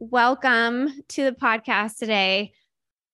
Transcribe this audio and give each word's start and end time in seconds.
welcome 0.00 0.90
to 1.08 1.24
the 1.24 1.32
podcast 1.32 1.98
today. 1.98 2.52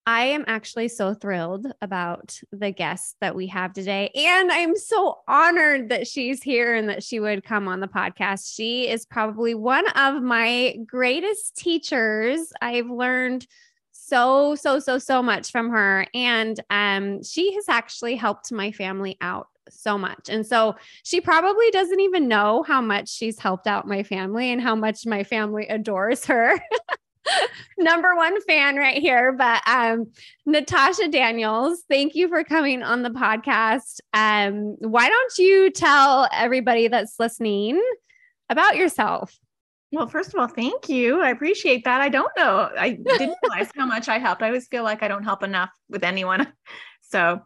I 0.06 0.26
am 0.26 0.44
actually 0.46 0.86
so 0.86 1.14
thrilled 1.14 1.66
about 1.82 2.38
the 2.52 2.70
guest 2.70 3.16
that 3.20 3.34
we 3.34 3.48
have 3.48 3.72
today. 3.72 4.12
And 4.14 4.52
I'm 4.52 4.76
so 4.76 5.18
honored 5.26 5.88
that 5.88 6.06
she's 6.06 6.44
here 6.44 6.76
and 6.76 6.88
that 6.88 7.02
she 7.02 7.18
would 7.18 7.42
come 7.42 7.66
on 7.66 7.80
the 7.80 7.88
podcast. 7.88 8.54
She 8.54 8.88
is 8.88 9.04
probably 9.04 9.52
one 9.52 9.88
of 9.96 10.22
my 10.22 10.76
greatest 10.86 11.56
teachers. 11.56 12.52
I've 12.62 12.88
learned 12.88 13.48
so, 13.90 14.54
so, 14.54 14.78
so, 14.78 15.00
so 15.00 15.24
much 15.24 15.50
from 15.50 15.70
her. 15.70 16.06
And 16.14 16.60
um, 16.70 17.24
she 17.24 17.52
has 17.54 17.68
actually 17.68 18.14
helped 18.14 18.52
my 18.52 18.70
family 18.70 19.18
out 19.20 19.48
so 19.70 19.98
much. 19.98 20.28
And 20.28 20.46
so 20.46 20.76
she 21.04 21.20
probably 21.20 21.70
doesn't 21.70 22.00
even 22.00 22.28
know 22.28 22.64
how 22.66 22.80
much 22.80 23.08
she's 23.08 23.38
helped 23.38 23.66
out 23.66 23.86
my 23.86 24.02
family 24.02 24.50
and 24.50 24.60
how 24.60 24.74
much 24.74 25.06
my 25.06 25.24
family 25.24 25.66
adores 25.66 26.24
her. 26.26 26.58
Number 27.78 28.14
one 28.14 28.40
fan 28.42 28.76
right 28.76 28.98
here. 28.98 29.32
But 29.32 29.62
um, 29.66 30.12
Natasha 30.44 31.08
Daniels, 31.08 31.82
thank 31.88 32.14
you 32.14 32.28
for 32.28 32.44
coming 32.44 32.82
on 32.82 33.02
the 33.02 33.10
podcast. 33.10 34.00
Um, 34.14 34.76
why 34.78 35.08
don't 35.08 35.38
you 35.38 35.70
tell 35.70 36.28
everybody 36.32 36.88
that's 36.88 37.18
listening 37.18 37.82
about 38.48 38.76
yourself? 38.76 39.36
Well, 39.92 40.08
first 40.08 40.34
of 40.34 40.40
all, 40.40 40.48
thank 40.48 40.88
you. 40.88 41.20
I 41.20 41.30
appreciate 41.30 41.84
that. 41.84 42.00
I 42.00 42.08
don't 42.08 42.30
know. 42.36 42.70
I 42.76 42.90
didn't 42.90 43.36
realize 43.42 43.70
how 43.76 43.86
much 43.86 44.08
I 44.08 44.18
helped. 44.18 44.42
I 44.42 44.46
always 44.46 44.66
feel 44.68 44.82
like 44.82 45.02
I 45.02 45.08
don't 45.08 45.24
help 45.24 45.42
enough 45.42 45.70
with 45.88 46.04
anyone. 46.04 46.52
So, 47.08 47.40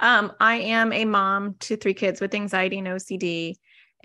um, 0.00 0.32
I 0.40 0.56
am 0.56 0.92
a 0.92 1.04
mom 1.04 1.56
to 1.60 1.76
three 1.76 1.94
kids 1.94 2.20
with 2.20 2.34
anxiety 2.34 2.78
and 2.78 2.88
OCD, 2.88 3.54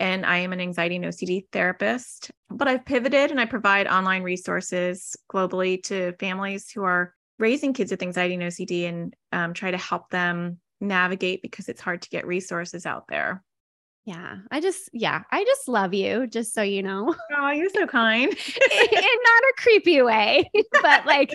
and 0.00 0.26
I 0.26 0.38
am 0.38 0.52
an 0.52 0.60
anxiety 0.60 0.96
and 0.96 1.04
OCD 1.04 1.46
therapist. 1.52 2.30
But 2.50 2.68
I've 2.68 2.84
pivoted 2.84 3.30
and 3.30 3.40
I 3.40 3.46
provide 3.46 3.86
online 3.86 4.22
resources 4.22 5.16
globally 5.32 5.82
to 5.84 6.12
families 6.18 6.70
who 6.70 6.82
are 6.84 7.14
raising 7.38 7.72
kids 7.72 7.90
with 7.90 8.02
anxiety 8.02 8.34
and 8.34 8.42
OCD 8.42 8.88
and 8.88 9.14
um, 9.32 9.54
try 9.54 9.70
to 9.70 9.78
help 9.78 10.10
them 10.10 10.58
navigate 10.80 11.42
because 11.42 11.68
it's 11.68 11.80
hard 11.80 12.02
to 12.02 12.10
get 12.10 12.26
resources 12.26 12.86
out 12.86 13.04
there. 13.08 13.42
Yeah, 14.04 14.36
I 14.50 14.60
just, 14.60 14.90
yeah, 14.92 15.22
I 15.32 15.44
just 15.44 15.66
love 15.66 15.94
you, 15.94 16.26
just 16.26 16.52
so 16.52 16.60
you 16.60 16.82
know. 16.82 17.14
Oh, 17.38 17.50
you're 17.50 17.70
so 17.70 17.86
kind. 17.86 18.30
in 18.72 18.90
not 18.92 19.42
a 19.42 19.54
creepy 19.56 20.02
way, 20.02 20.50
but 20.82 21.06
like 21.06 21.34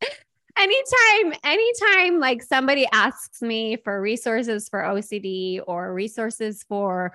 anytime, 0.58 1.38
anytime 1.44 2.20
like 2.20 2.42
somebody 2.42 2.86
asks 2.92 3.42
me 3.42 3.76
for 3.76 4.00
resources 4.00 4.68
for 4.68 4.80
OCD 4.82 5.60
or 5.66 5.92
resources 5.92 6.64
for 6.68 7.12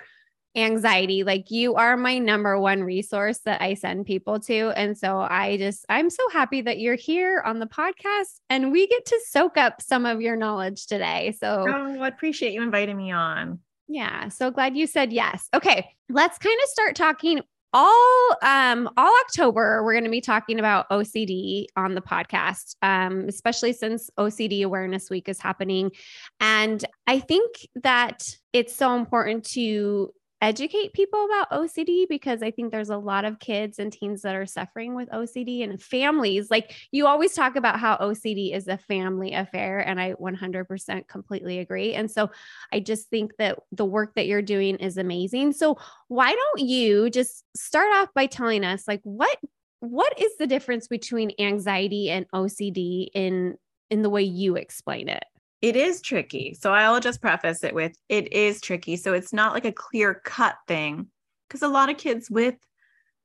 anxiety, 0.55 1.23
like 1.23 1.49
you 1.49 1.75
are 1.75 1.97
my 1.97 2.19
number 2.19 2.59
one 2.59 2.83
resource 2.83 3.39
that 3.39 3.61
I 3.61 3.73
send 3.73 4.05
people 4.05 4.39
to. 4.41 4.71
And 4.75 4.97
so 4.97 5.19
I 5.19 5.57
just, 5.57 5.85
I'm 5.89 6.09
so 6.09 6.29
happy 6.29 6.61
that 6.61 6.79
you're 6.79 6.95
here 6.95 7.41
on 7.45 7.59
the 7.59 7.65
podcast 7.65 8.39
and 8.49 8.71
we 8.71 8.87
get 8.87 9.05
to 9.07 9.19
soak 9.27 9.57
up 9.57 9.81
some 9.81 10.05
of 10.05 10.21
your 10.21 10.35
knowledge 10.35 10.85
today. 10.85 11.35
So 11.39 11.65
oh, 11.67 12.01
I 12.01 12.07
appreciate 12.07 12.53
you 12.53 12.61
inviting 12.61 12.97
me 12.97 13.11
on. 13.11 13.59
Yeah, 13.87 14.29
so 14.29 14.49
glad 14.49 14.77
you 14.77 14.87
said 14.87 15.11
yes. 15.11 15.49
Okay, 15.53 15.89
let's 16.09 16.37
kind 16.37 16.57
of 16.63 16.69
start 16.69 16.95
talking 16.95 17.41
all 17.73 18.37
um 18.43 18.89
all 18.97 19.11
October 19.25 19.83
we're 19.83 19.93
going 19.93 20.03
to 20.03 20.09
be 20.09 20.21
talking 20.21 20.59
about 20.59 20.87
OCD 20.89 21.65
on 21.75 21.95
the 21.95 22.01
podcast 22.01 22.75
um 22.81 23.25
especially 23.27 23.73
since 23.73 24.09
OCD 24.17 24.63
awareness 24.63 25.09
week 25.09 25.27
is 25.27 25.39
happening. 25.39 25.91
And 26.39 26.83
I 27.07 27.19
think 27.19 27.51
that 27.83 28.21
it's 28.53 28.75
so 28.75 28.95
important 28.95 29.43
to 29.51 30.11
educate 30.43 30.91
people 30.91 31.25
about 31.25 31.51
OCD 31.51 32.05
because 32.07 32.43
I 32.43 32.51
think 32.51 32.71
there's 32.71 32.89
a 32.89 32.97
lot 32.97 33.23
of 33.23 33.39
kids 33.39 33.79
and 33.79 33.93
teens 33.93 34.23
that 34.23 34.35
are 34.35 34.45
suffering 34.45 34.93
with 34.93 35.09
OCD 35.09 35.63
and 35.63 35.81
families. 35.81 36.51
Like 36.51 36.75
you 36.91 37.07
always 37.07 37.33
talk 37.33 37.55
about 37.55 37.79
how 37.79 37.95
OCD 37.97 38.53
is 38.53 38.67
a 38.67 38.77
family 38.77 39.33
affair, 39.33 39.79
and 39.79 40.01
I 40.01 40.13
100% 40.15 41.07
completely 41.07 41.59
agree. 41.59 41.93
And 41.93 42.11
so 42.11 42.29
I 42.73 42.81
just 42.81 43.09
think 43.09 43.37
that 43.37 43.57
the 43.71 43.85
work 43.85 44.15
that 44.15 44.27
you're 44.27 44.41
doing 44.41 44.75
is 44.75 44.97
amazing. 44.97 45.53
So 45.53 45.77
why 46.09 46.33
don't 46.33 46.67
you 46.67 47.09
just 47.09 47.45
start 47.55 47.93
off 47.93 48.09
by 48.13 48.25
telling 48.25 48.65
us 48.65 48.85
like 48.85 49.01
what 49.03 49.37
what 49.79 50.17
is 50.21 50.37
the 50.37 50.47
difference 50.47 50.87
between 50.87 51.31
anxiety 51.39 52.09
and 52.09 52.25
OCD 52.31 53.07
in 53.13 53.57
in 53.89 54.01
the 54.01 54.09
way 54.09 54.23
you 54.23 54.57
explain 54.57 55.07
it? 55.07 55.23
It 55.63 55.77
is 55.77 56.01
tricky. 56.01 56.53
So 56.59 56.73
I'll 56.73 56.99
just 56.99 57.21
preface 57.21 57.63
it 57.63 57.73
with 57.73 57.95
it 58.09 58.33
is 58.33 58.59
tricky. 58.59 58.97
So 58.97 59.13
it's 59.13 59.31
not 59.31 59.53
like 59.53 59.63
a 59.63 59.71
clear 59.71 60.21
cut 60.25 60.57
thing 60.67 61.07
because 61.47 61.61
a 61.61 61.69
lot 61.69 61.89
of 61.89 61.97
kids 61.97 62.29
with 62.29 62.55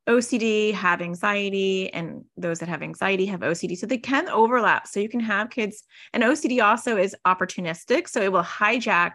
OCD 0.09 0.73
have 0.73 1.03
anxiety, 1.03 1.93
and 1.93 2.25
those 2.37 2.61
that 2.61 2.69
have 2.69 2.81
anxiety 2.81 3.27
have 3.27 3.41
OCD. 3.41 3.77
So 3.77 3.87
they 3.87 3.99
can 3.99 4.29
overlap. 4.29 4.87
So 4.87 5.01
you 5.01 5.09
can 5.09 5.21
have 5.21 5.51
kids, 5.51 5.83
and 6.15 6.23
OCD 6.23 6.65
also 6.65 6.97
is 6.97 7.15
opportunistic. 7.27 8.09
So 8.09 8.23
it 8.23 8.33
will 8.33 8.45
hijack 8.45 9.13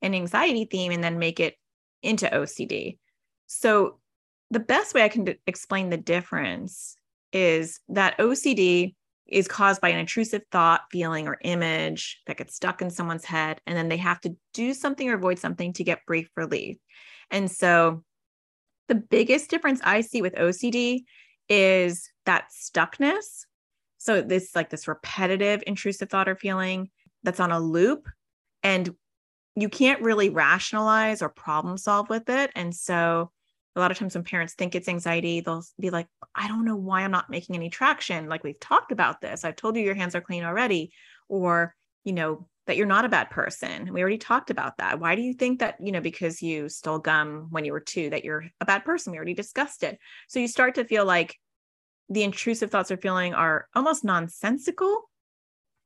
an 0.00 0.14
anxiety 0.14 0.64
theme 0.64 0.92
and 0.92 1.04
then 1.04 1.18
make 1.18 1.40
it 1.40 1.54
into 2.02 2.26
OCD. 2.26 2.98
So 3.48 3.98
the 4.50 4.60
best 4.60 4.94
way 4.94 5.02
I 5.02 5.08
can 5.08 5.24
d- 5.24 5.36
explain 5.46 5.90
the 5.90 5.98
difference 5.98 6.96
is 7.34 7.80
that 7.90 8.18
OCD 8.18 8.94
is 9.26 9.48
caused 9.48 9.80
by 9.80 9.88
an 9.88 9.98
intrusive 9.98 10.42
thought, 10.50 10.82
feeling, 10.90 11.28
or 11.28 11.38
image 11.42 12.20
that 12.26 12.36
gets 12.36 12.54
stuck 12.54 12.82
in 12.82 12.90
someone's 12.90 13.24
head. 13.24 13.60
And 13.66 13.76
then 13.76 13.88
they 13.88 13.96
have 13.96 14.20
to 14.22 14.36
do 14.52 14.74
something 14.74 15.08
or 15.08 15.14
avoid 15.14 15.38
something 15.38 15.72
to 15.74 15.84
get 15.84 16.06
brief 16.06 16.28
relief. 16.36 16.76
And 17.30 17.50
so 17.50 18.02
the 18.88 18.94
biggest 18.94 19.48
difference 19.48 19.80
I 19.82 20.02
see 20.02 20.22
with 20.22 20.34
OCD 20.34 21.04
is 21.48 22.10
that 22.26 22.48
stuckness. 22.52 23.46
So 23.98 24.20
this 24.20 24.54
like 24.54 24.70
this 24.70 24.88
repetitive 24.88 25.62
intrusive 25.66 26.10
thought 26.10 26.28
or 26.28 26.36
feeling 26.36 26.90
that's 27.22 27.40
on 27.40 27.52
a 27.52 27.60
loop 27.60 28.08
and 28.62 28.94
you 29.54 29.68
can't 29.68 30.02
really 30.02 30.30
rationalize 30.30 31.22
or 31.22 31.28
problem 31.28 31.76
solve 31.76 32.08
with 32.08 32.28
it. 32.28 32.50
And 32.54 32.74
so 32.74 33.30
a 33.74 33.80
lot 33.80 33.90
of 33.90 33.98
times 33.98 34.14
when 34.14 34.24
parents 34.24 34.54
think 34.54 34.74
it's 34.74 34.88
anxiety, 34.88 35.40
they'll 35.40 35.64
be 35.80 35.90
like, 35.90 36.06
I 36.34 36.48
don't 36.48 36.64
know 36.64 36.76
why 36.76 37.02
I'm 37.02 37.10
not 37.10 37.30
making 37.30 37.56
any 37.56 37.70
traction. 37.70 38.28
Like 38.28 38.44
we've 38.44 38.60
talked 38.60 38.92
about 38.92 39.20
this. 39.20 39.44
I've 39.44 39.56
told 39.56 39.76
you 39.76 39.82
your 39.82 39.94
hands 39.94 40.14
are 40.14 40.20
clean 40.20 40.44
already. 40.44 40.92
Or, 41.28 41.74
you 42.04 42.12
know, 42.12 42.48
that 42.66 42.76
you're 42.76 42.86
not 42.86 43.04
a 43.04 43.08
bad 43.08 43.30
person. 43.30 43.92
We 43.92 44.02
already 44.02 44.18
talked 44.18 44.50
about 44.50 44.76
that. 44.78 45.00
Why 45.00 45.14
do 45.14 45.22
you 45.22 45.32
think 45.32 45.60
that, 45.60 45.76
you 45.82 45.90
know, 45.90 46.00
because 46.00 46.42
you 46.42 46.68
stole 46.68 46.98
gum 46.98 47.48
when 47.50 47.64
you 47.64 47.72
were 47.72 47.80
two, 47.80 48.10
that 48.10 48.24
you're 48.24 48.44
a 48.60 48.64
bad 48.64 48.84
person? 48.84 49.10
We 49.10 49.16
already 49.16 49.34
discussed 49.34 49.82
it. 49.82 49.98
So 50.28 50.38
you 50.38 50.46
start 50.46 50.74
to 50.76 50.84
feel 50.84 51.04
like 51.04 51.36
the 52.08 52.22
intrusive 52.22 52.70
thoughts 52.70 52.90
or 52.90 52.98
feeling 52.98 53.34
are 53.34 53.66
almost 53.74 54.04
nonsensical 54.04 55.10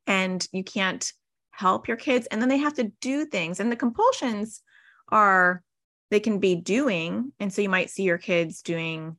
and 0.06 0.46
you 0.52 0.64
can't 0.64 1.10
help 1.50 1.88
your 1.88 1.96
kids. 1.96 2.26
And 2.26 2.42
then 2.42 2.48
they 2.48 2.58
have 2.58 2.74
to 2.74 2.92
do 3.00 3.24
things. 3.24 3.60
And 3.60 3.70
the 3.70 3.76
compulsions 3.76 4.60
are 5.08 5.62
they 6.10 6.20
can 6.20 6.38
be 6.38 6.54
doing 6.54 7.32
and 7.40 7.52
so 7.52 7.62
you 7.62 7.68
might 7.68 7.90
see 7.90 8.04
your 8.04 8.18
kids 8.18 8.62
doing 8.62 9.16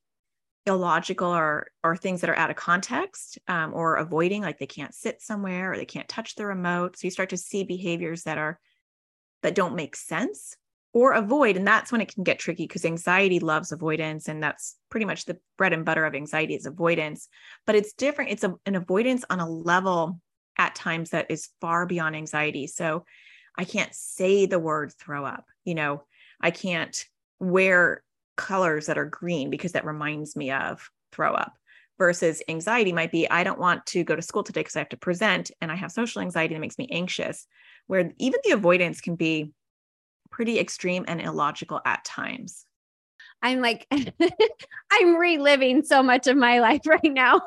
illogical 0.67 1.29
or 1.29 1.67
or 1.83 1.95
things 1.95 2.21
that 2.21 2.29
are 2.29 2.35
out 2.35 2.49
of 2.49 2.55
context 2.55 3.39
um, 3.47 3.73
or 3.73 3.95
avoiding 3.95 4.41
like 4.41 4.59
they 4.59 4.67
can't 4.67 4.93
sit 4.93 5.21
somewhere 5.21 5.71
or 5.71 5.77
they 5.77 5.85
can't 5.85 6.09
touch 6.09 6.35
the 6.35 6.45
remote. 6.45 6.97
So 6.97 7.07
you 7.07 7.11
start 7.11 7.29
to 7.29 7.37
see 7.37 7.63
behaviors 7.63 8.23
that 8.23 8.37
are 8.37 8.59
that 9.43 9.55
don't 9.55 9.75
make 9.75 9.95
sense 9.95 10.57
or 10.93 11.13
avoid 11.13 11.57
and 11.57 11.65
that's 11.65 11.91
when 11.91 12.01
it 12.01 12.13
can 12.13 12.23
get 12.23 12.39
tricky 12.39 12.65
because 12.65 12.85
anxiety 12.85 13.39
loves 13.39 13.71
avoidance 13.71 14.27
and 14.27 14.43
that's 14.43 14.75
pretty 14.89 15.05
much 15.05 15.25
the 15.25 15.37
bread 15.57 15.73
and 15.73 15.85
butter 15.85 16.05
of 16.05 16.15
anxiety 16.15 16.55
is 16.55 16.65
avoidance. 16.65 17.29
But 17.65 17.75
it's 17.75 17.93
different 17.93 18.31
it's 18.31 18.43
a, 18.43 18.55
an 18.65 18.75
avoidance 18.75 19.23
on 19.29 19.39
a 19.39 19.49
level 19.49 20.19
at 20.57 20.75
times 20.75 21.11
that 21.11 21.27
is 21.29 21.49
far 21.61 21.85
beyond 21.85 22.15
anxiety. 22.15 22.67
So 22.67 23.05
i 23.59 23.63
can't 23.63 23.95
say 23.95 24.45
the 24.45 24.59
word 24.59 24.93
throw 24.99 25.25
up 25.25 25.45
you 25.65 25.73
know 25.73 26.03
I 26.41 26.51
can't 26.51 27.05
wear 27.39 28.03
colors 28.35 28.85
that 28.85 28.97
are 28.97 29.05
green 29.05 29.49
because 29.49 29.73
that 29.73 29.85
reminds 29.85 30.35
me 30.35 30.51
of 30.51 30.89
throw 31.11 31.33
up 31.33 31.53
versus 31.97 32.41
anxiety 32.47 32.93
might 32.93 33.11
be 33.11 33.29
I 33.29 33.43
don't 33.43 33.59
want 33.59 33.85
to 33.87 34.03
go 34.03 34.15
to 34.15 34.21
school 34.21 34.43
today 34.43 34.61
because 34.61 34.75
I 34.75 34.79
have 34.79 34.89
to 34.89 34.97
present 34.97 35.51
and 35.61 35.71
I 35.71 35.75
have 35.75 35.91
social 35.91 36.21
anxiety 36.21 36.53
that 36.53 36.61
makes 36.61 36.77
me 36.77 36.87
anxious 36.91 37.47
where 37.87 38.11
even 38.19 38.39
the 38.43 38.51
avoidance 38.51 39.01
can 39.01 39.15
be 39.15 39.51
pretty 40.29 40.59
extreme 40.59 41.05
and 41.07 41.21
illogical 41.21 41.81
at 41.85 42.05
times. 42.05 42.65
I'm 43.41 43.61
like 43.61 43.87
I'm 44.91 45.15
reliving 45.15 45.83
so 45.83 46.03
much 46.03 46.27
of 46.27 46.37
my 46.37 46.59
life 46.59 46.81
right 46.85 47.03
now. 47.03 47.41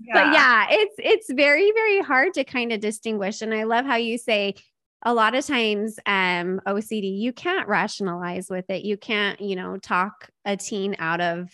yeah. 0.00 0.12
But 0.12 0.32
yeah, 0.32 0.66
it's 0.70 0.94
it's 0.98 1.32
very 1.32 1.70
very 1.72 2.00
hard 2.00 2.34
to 2.34 2.44
kind 2.44 2.72
of 2.72 2.80
distinguish 2.80 3.42
and 3.42 3.54
I 3.54 3.64
love 3.64 3.86
how 3.86 3.96
you 3.96 4.18
say 4.18 4.54
a 5.02 5.14
lot 5.14 5.34
of 5.34 5.46
times 5.46 5.98
um 6.06 6.60
OCD 6.66 7.18
you 7.18 7.32
can't 7.32 7.68
rationalize 7.68 8.48
with 8.50 8.68
it. 8.70 8.84
You 8.84 8.96
can't, 8.96 9.40
you 9.40 9.56
know, 9.56 9.76
talk 9.78 10.30
a 10.44 10.56
teen 10.56 10.96
out 10.98 11.20
of 11.20 11.48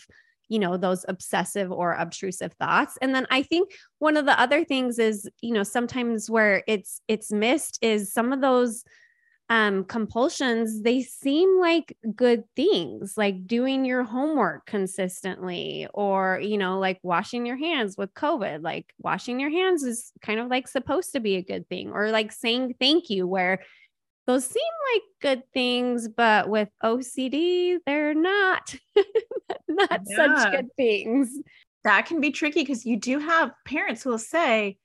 you 0.48 0.58
know 0.58 0.76
those 0.76 1.04
obsessive 1.08 1.72
or 1.72 1.94
obtrusive 1.94 2.52
thoughts 2.54 2.98
and 3.00 3.14
then 3.14 3.26
i 3.30 3.42
think 3.42 3.70
one 4.00 4.18
of 4.18 4.26
the 4.26 4.38
other 4.38 4.64
things 4.64 4.98
is 4.98 5.26
you 5.40 5.54
know 5.54 5.62
sometimes 5.62 6.28
where 6.28 6.62
it's 6.66 7.00
it's 7.08 7.32
missed 7.32 7.78
is 7.80 8.12
some 8.12 8.34
of 8.34 8.42
those 8.42 8.84
um, 9.48 9.84
compulsions, 9.84 10.82
they 10.82 11.02
seem 11.02 11.60
like 11.60 11.96
good 12.14 12.44
things, 12.56 13.14
like 13.16 13.46
doing 13.46 13.84
your 13.84 14.02
homework 14.02 14.64
consistently, 14.66 15.86
or, 15.92 16.40
you 16.42 16.56
know, 16.56 16.78
like 16.78 16.98
washing 17.02 17.44
your 17.44 17.56
hands 17.56 17.96
with 17.98 18.14
COVID. 18.14 18.62
Like 18.62 18.86
washing 18.98 19.40
your 19.40 19.50
hands 19.50 19.82
is 19.82 20.12
kind 20.22 20.40
of 20.40 20.48
like 20.48 20.68
supposed 20.68 21.12
to 21.12 21.20
be 21.20 21.36
a 21.36 21.42
good 21.42 21.68
thing, 21.68 21.90
or 21.90 22.10
like 22.10 22.32
saying 22.32 22.76
thank 22.80 23.10
you, 23.10 23.26
where 23.26 23.62
those 24.26 24.46
seem 24.46 24.62
like 24.94 25.02
good 25.20 25.42
things, 25.52 26.08
but 26.08 26.48
with 26.48 26.68
OCD, 26.82 27.78
they're 27.84 28.14
not, 28.14 28.74
not 29.68 30.00
yeah. 30.06 30.16
such 30.16 30.52
good 30.52 30.68
things. 30.76 31.30
That 31.84 32.06
can 32.06 32.20
be 32.20 32.30
tricky 32.30 32.60
because 32.60 32.86
you 32.86 32.96
do 32.96 33.18
have 33.18 33.50
parents 33.66 34.02
who 34.02 34.10
will 34.10 34.18
say, 34.18 34.78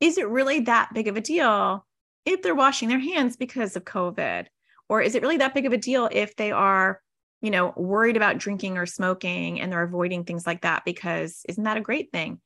is 0.00 0.18
it 0.18 0.28
really 0.28 0.60
that 0.60 0.90
big 0.92 1.08
of 1.08 1.16
a 1.16 1.20
deal? 1.20 1.86
If 2.24 2.42
they're 2.42 2.54
washing 2.54 2.88
their 2.88 2.98
hands 2.98 3.36
because 3.36 3.76
of 3.76 3.84
COVID? 3.84 4.46
Or 4.88 5.00
is 5.00 5.14
it 5.14 5.22
really 5.22 5.38
that 5.38 5.54
big 5.54 5.66
of 5.66 5.72
a 5.72 5.78
deal 5.78 6.08
if 6.10 6.36
they 6.36 6.52
are, 6.52 7.00
you 7.40 7.50
know, 7.50 7.72
worried 7.76 8.16
about 8.16 8.38
drinking 8.38 8.78
or 8.78 8.86
smoking 8.86 9.60
and 9.60 9.72
they're 9.72 9.82
avoiding 9.82 10.24
things 10.24 10.46
like 10.46 10.62
that? 10.62 10.84
Because 10.84 11.42
isn't 11.48 11.64
that 11.64 11.76
a 11.76 11.82
great 11.82 12.12
thing? 12.12 12.40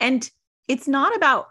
And 0.00 0.28
it's 0.68 0.88
not 0.88 1.16
about 1.16 1.48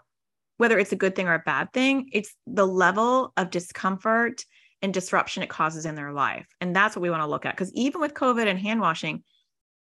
whether 0.58 0.78
it's 0.78 0.92
a 0.92 0.96
good 0.96 1.16
thing 1.16 1.26
or 1.26 1.34
a 1.34 1.42
bad 1.44 1.72
thing, 1.72 2.08
it's 2.12 2.34
the 2.46 2.66
level 2.66 3.32
of 3.36 3.50
discomfort 3.50 4.44
and 4.80 4.92
disruption 4.92 5.42
it 5.42 5.48
causes 5.48 5.86
in 5.86 5.94
their 5.94 6.12
life. 6.12 6.46
And 6.60 6.74
that's 6.74 6.94
what 6.94 7.02
we 7.02 7.10
want 7.10 7.22
to 7.22 7.28
look 7.28 7.46
at. 7.46 7.56
Because 7.56 7.72
even 7.74 8.00
with 8.00 8.14
COVID 8.14 8.46
and 8.46 8.58
hand 8.58 8.80
washing, 8.80 9.24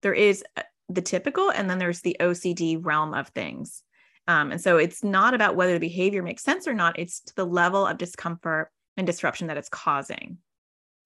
there 0.03 0.13
is 0.13 0.43
uh, 0.55 0.61
the 0.87 1.01
typical 1.01 1.49
and 1.49 1.69
then 1.69 1.79
there's 1.79 2.01
the 2.01 2.17
OCD 2.19 2.79
realm 2.81 3.13
of 3.13 3.29
things. 3.29 3.83
Um, 4.29 4.51
and 4.51 4.61
so 4.61 4.77
it's 4.77 5.03
not 5.03 5.33
about 5.33 5.55
whether 5.55 5.73
the 5.73 5.79
behavior 5.79 6.21
makes 6.21 6.43
sense 6.43 6.67
or 6.67 6.73
not, 6.75 6.99
it's 6.99 7.19
to 7.21 7.35
the 7.35 7.45
level 7.45 7.87
of 7.87 7.97
discomfort 7.97 8.69
and 8.95 9.07
disruption 9.07 9.47
that 9.47 9.57
it's 9.57 9.69
causing. 9.69 10.37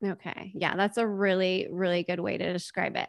Okay. 0.06 0.52
Yeah, 0.54 0.76
that's 0.76 0.98
a 0.98 1.08
really, 1.08 1.70
really 1.72 2.04
good 2.04 2.20
way 2.20 2.38
to 2.38 2.52
describe 2.52 2.98
it. 2.98 3.08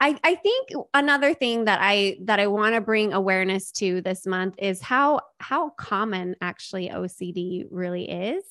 I, 0.00 0.18
I 0.24 0.34
think 0.34 0.70
another 0.92 1.32
thing 1.32 1.66
that 1.66 1.78
I 1.80 2.16
that 2.24 2.40
I 2.40 2.48
want 2.48 2.74
to 2.74 2.80
bring 2.80 3.12
awareness 3.12 3.70
to 3.72 4.00
this 4.00 4.26
month 4.26 4.56
is 4.58 4.82
how 4.82 5.20
how 5.38 5.70
common 5.70 6.34
actually 6.40 6.88
OCD 6.88 7.66
really 7.70 8.10
is. 8.10 8.42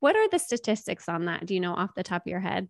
What 0.00 0.16
are 0.16 0.28
the 0.28 0.38
statistics 0.40 1.08
on 1.08 1.26
that? 1.26 1.46
Do 1.46 1.54
you 1.54 1.60
know 1.60 1.74
off 1.74 1.94
the 1.94 2.02
top 2.02 2.26
of 2.26 2.30
your 2.30 2.40
head? 2.40 2.68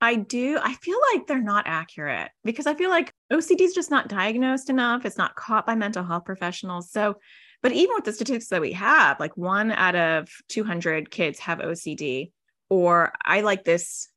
I 0.00 0.14
do. 0.14 0.58
I 0.62 0.74
feel 0.74 0.98
like 1.12 1.26
they're 1.26 1.42
not 1.42 1.66
accurate 1.66 2.30
because 2.44 2.66
I 2.66 2.74
feel 2.74 2.90
like 2.90 3.11
OCD 3.32 3.62
is 3.62 3.74
just 3.74 3.90
not 3.90 4.08
diagnosed 4.08 4.70
enough. 4.70 5.04
It's 5.04 5.18
not 5.18 5.34
caught 5.34 5.66
by 5.66 5.74
mental 5.74 6.04
health 6.04 6.24
professionals. 6.24 6.90
So, 6.90 7.16
but 7.62 7.72
even 7.72 7.94
with 7.94 8.04
the 8.04 8.12
statistics 8.12 8.48
that 8.48 8.60
we 8.60 8.72
have, 8.72 9.18
like 9.18 9.36
one 9.36 9.72
out 9.72 9.94
of 9.94 10.28
200 10.48 11.10
kids 11.10 11.38
have 11.40 11.58
OCD. 11.58 12.32
Or 12.68 13.12
I 13.24 13.40
like 13.40 13.64
this 13.64 14.08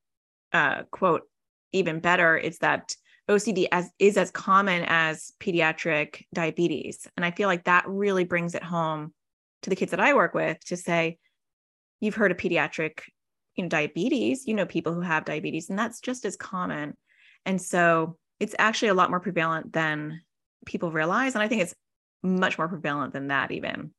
uh, 0.53 0.83
quote 0.91 1.23
even 1.71 1.99
better 1.99 2.37
is 2.37 2.59
that 2.59 2.95
OCD 3.29 3.67
as, 3.71 3.89
is 3.99 4.17
as 4.17 4.31
common 4.31 4.83
as 4.87 5.31
pediatric 5.39 6.23
diabetes. 6.33 7.07
And 7.17 7.25
I 7.25 7.31
feel 7.31 7.47
like 7.47 7.65
that 7.65 7.85
really 7.87 8.23
brings 8.23 8.55
it 8.55 8.63
home 8.63 9.13
to 9.63 9.69
the 9.69 9.75
kids 9.75 9.91
that 9.91 9.99
I 9.99 10.13
work 10.13 10.33
with 10.33 10.63
to 10.65 10.77
say, 10.77 11.17
you've 11.99 12.15
heard 12.15 12.31
of 12.31 12.37
pediatric 12.37 12.99
you 13.55 13.63
know 13.63 13.69
diabetes 13.69 14.47
you 14.47 14.53
know 14.53 14.65
people 14.65 14.93
who 14.93 15.01
have 15.01 15.25
diabetes 15.25 15.69
and 15.69 15.79
that's 15.79 16.01
just 16.01 16.25
as 16.25 16.35
common 16.35 16.95
and 17.45 17.61
so 17.61 18.17
it's 18.39 18.55
actually 18.59 18.89
a 18.89 18.93
lot 18.93 19.09
more 19.09 19.19
prevalent 19.19 19.73
than 19.73 20.21
people 20.65 20.91
realize 20.91 21.35
and 21.35 21.43
i 21.43 21.47
think 21.47 21.61
it's 21.61 21.75
much 22.25 22.57
more 22.57 22.67
prevalent 22.67 23.13
than 23.13 23.27
that 23.27 23.51
even. 23.51 23.91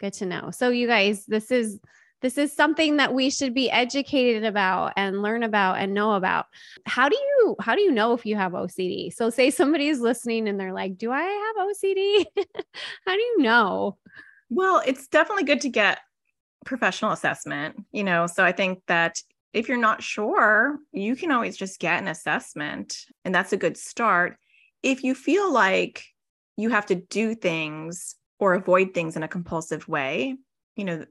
Good 0.00 0.14
to 0.14 0.26
know. 0.26 0.50
So 0.50 0.70
you 0.70 0.86
guys 0.86 1.26
this 1.26 1.50
is 1.50 1.78
this 2.22 2.38
is 2.38 2.54
something 2.54 2.98
that 2.98 3.12
we 3.12 3.30
should 3.30 3.52
be 3.52 3.68
educated 3.68 4.44
about 4.44 4.92
and 4.96 5.22
learn 5.22 5.42
about 5.42 5.78
and 5.78 5.92
know 5.92 6.12
about. 6.12 6.46
How 6.86 7.08
do 7.08 7.16
you 7.16 7.56
how 7.60 7.74
do 7.74 7.82
you 7.82 7.90
know 7.90 8.12
if 8.12 8.24
you 8.24 8.36
have 8.36 8.52
ocd 8.52 9.12
so 9.12 9.30
say 9.30 9.50
somebody's 9.50 10.00
listening 10.00 10.48
and 10.48 10.58
they're 10.58 10.72
like 10.72 10.96
do 10.96 11.10
i 11.10 11.22
have 11.22 11.66
ocd 11.66 12.24
how 13.06 13.14
do 13.14 13.20
you 13.20 13.42
know? 13.42 13.98
Well 14.50 14.82
it's 14.86 15.08
definitely 15.08 15.44
good 15.44 15.62
to 15.62 15.68
get 15.68 15.98
professional 16.64 17.10
assessment, 17.10 17.76
you 17.90 18.04
know. 18.04 18.26
So 18.26 18.44
I 18.44 18.52
think 18.52 18.82
that 18.86 19.20
if 19.52 19.68
you're 19.68 19.78
not 19.78 20.02
sure, 20.02 20.78
you 20.92 21.14
can 21.14 21.30
always 21.30 21.56
just 21.56 21.78
get 21.78 22.00
an 22.00 22.08
assessment, 22.08 23.04
and 23.24 23.34
that's 23.34 23.52
a 23.52 23.58
good 23.58 23.76
start. 23.76 24.36
If 24.82 25.04
you 25.04 25.14
feel 25.14 25.52
like 25.52 26.04
you 26.56 26.70
have 26.70 26.86
to 26.86 26.94
do 26.94 27.34
things 27.34 28.16
or 28.38 28.54
avoid 28.54 28.94
things 28.94 29.16
in 29.16 29.22
a 29.22 29.28
compulsive 29.28 29.86
way, 29.88 30.36
you 30.76 30.84
know, 30.84 31.04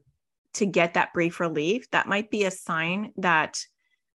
to 0.55 0.65
get 0.65 0.95
that 0.95 1.13
brief 1.13 1.39
relief, 1.39 1.89
that 1.91 2.07
might 2.07 2.29
be 2.29 2.43
a 2.43 2.51
sign 2.51 3.13
that 3.17 3.59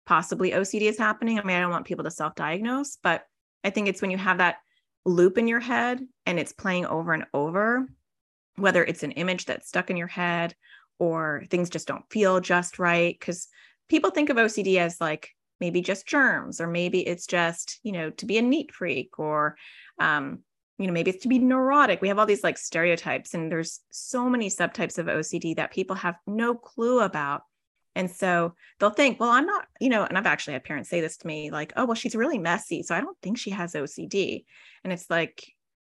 possibly 0.06 0.50
OCD 0.50 0.82
is 0.82 0.98
happening. 0.98 1.38
I 1.38 1.44
mean, 1.44 1.56
I 1.56 1.60
don't 1.60 1.70
want 1.70 1.86
people 1.86 2.04
to 2.04 2.10
self 2.10 2.34
diagnose, 2.34 2.96
but 3.02 3.24
I 3.62 3.70
think 3.70 3.88
it's 3.88 4.02
when 4.02 4.10
you 4.10 4.18
have 4.18 4.38
that 4.38 4.56
loop 5.04 5.38
in 5.38 5.48
your 5.48 5.60
head 5.60 6.00
and 6.26 6.38
it's 6.38 6.52
playing 6.52 6.86
over 6.86 7.12
and 7.12 7.24
over, 7.34 7.86
whether 8.56 8.82
it's 8.84 9.02
an 9.02 9.12
image 9.12 9.44
that's 9.44 9.68
stuck 9.68 9.90
in 9.90 9.96
your 9.96 10.06
head 10.06 10.54
or 10.98 11.44
things 11.50 11.70
just 11.70 11.88
don't 11.88 12.08
feel 12.10 12.40
just 12.40 12.78
right 12.78 13.16
because 13.18 13.48
people 13.88 14.10
think 14.10 14.30
of 14.30 14.36
OCD 14.36 14.78
as 14.78 15.00
like 15.00 15.30
maybe 15.60 15.80
just 15.80 16.06
germs 16.06 16.60
or 16.60 16.66
maybe 16.66 17.00
it's 17.00 17.26
just 17.26 17.78
you 17.82 17.92
know 17.92 18.10
to 18.10 18.26
be 18.26 18.38
a 18.38 18.42
neat 18.42 18.72
freak 18.72 19.18
or 19.18 19.56
um, 19.98 20.40
you 20.78 20.86
know 20.86 20.92
maybe 20.92 21.10
it's 21.10 21.22
to 21.22 21.28
be 21.28 21.38
neurotic 21.38 22.02
we 22.02 22.08
have 22.08 22.18
all 22.18 22.26
these 22.26 22.44
like 22.44 22.58
stereotypes 22.58 23.34
and 23.34 23.50
there's 23.50 23.80
so 23.90 24.28
many 24.28 24.50
subtypes 24.50 24.98
of 24.98 25.06
ocd 25.06 25.56
that 25.56 25.72
people 25.72 25.94
have 25.96 26.16
no 26.26 26.54
clue 26.54 27.00
about 27.00 27.42
and 27.94 28.10
so 28.10 28.54
they'll 28.78 28.90
think 28.90 29.20
well 29.20 29.30
i'm 29.30 29.46
not 29.46 29.66
you 29.80 29.88
know 29.88 30.04
and 30.04 30.18
i've 30.18 30.26
actually 30.26 30.54
had 30.54 30.64
parents 30.64 30.90
say 30.90 31.00
this 31.00 31.16
to 31.16 31.26
me 31.28 31.50
like 31.52 31.72
oh 31.76 31.84
well 31.84 31.94
she's 31.94 32.16
really 32.16 32.38
messy 32.38 32.82
so 32.82 32.94
i 32.94 33.00
don't 33.00 33.16
think 33.22 33.38
she 33.38 33.50
has 33.50 33.74
ocd 33.74 34.44
and 34.82 34.92
it's 34.92 35.08
like 35.08 35.44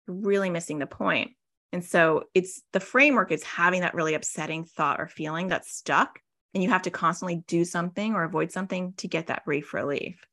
really 0.07 0.49
missing 0.49 0.79
the 0.79 0.87
point. 0.87 1.31
and 1.71 1.85
so 1.85 2.23
it's 2.33 2.61
the 2.73 2.79
framework 2.79 3.31
is 3.31 3.43
having 3.43 3.81
that 3.81 3.93
really 3.93 4.13
upsetting 4.13 4.65
thought 4.65 4.99
or 4.99 5.07
feeling 5.07 5.47
that's 5.47 5.71
stuck. 5.71 6.19
And 6.53 6.61
you 6.61 6.69
have 6.69 6.81
to 6.83 6.91
constantly 6.91 7.43
do 7.47 7.63
something 7.63 8.13
or 8.13 8.23
avoid 8.23 8.51
something 8.51 8.93
to 8.97 9.07
get 9.07 9.27
that 9.27 9.45
brief 9.45 9.73
relief. 9.73 10.25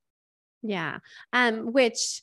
Yeah. 0.62 0.98
Um, 1.32 1.72
which 1.72 2.22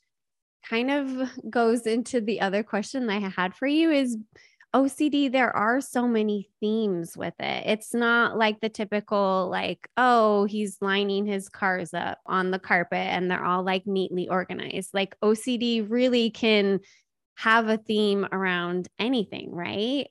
kind 0.69 0.91
of 0.91 1.29
goes 1.49 1.85
into 1.85 2.21
the 2.21 2.41
other 2.41 2.63
question 2.63 3.09
I 3.09 3.19
had 3.19 3.55
for 3.55 3.67
you 3.67 3.91
is 3.91 4.17
OCD, 4.75 5.31
there 5.31 5.55
are 5.55 5.79
so 5.79 6.05
many 6.05 6.49
themes 6.59 7.15
with 7.15 7.33
it. 7.39 7.63
It's 7.65 7.93
not 7.93 8.37
like 8.37 8.59
the 8.59 8.67
typical, 8.67 9.47
like, 9.49 9.87
oh, 9.95 10.43
he's 10.43 10.77
lining 10.81 11.25
his 11.25 11.47
cars 11.47 11.93
up 11.93 12.19
on 12.25 12.51
the 12.51 12.59
carpet 12.59 12.97
and 12.97 13.31
they're 13.31 13.45
all 13.45 13.63
like 13.63 13.87
neatly 13.87 14.27
organized. 14.27 14.93
Like 14.93 15.15
OCD 15.21 15.89
really 15.89 16.29
can 16.29 16.81
have 17.35 17.69
a 17.69 17.77
theme 17.77 18.27
around 18.33 18.89
anything, 18.99 19.55
right? 19.55 20.09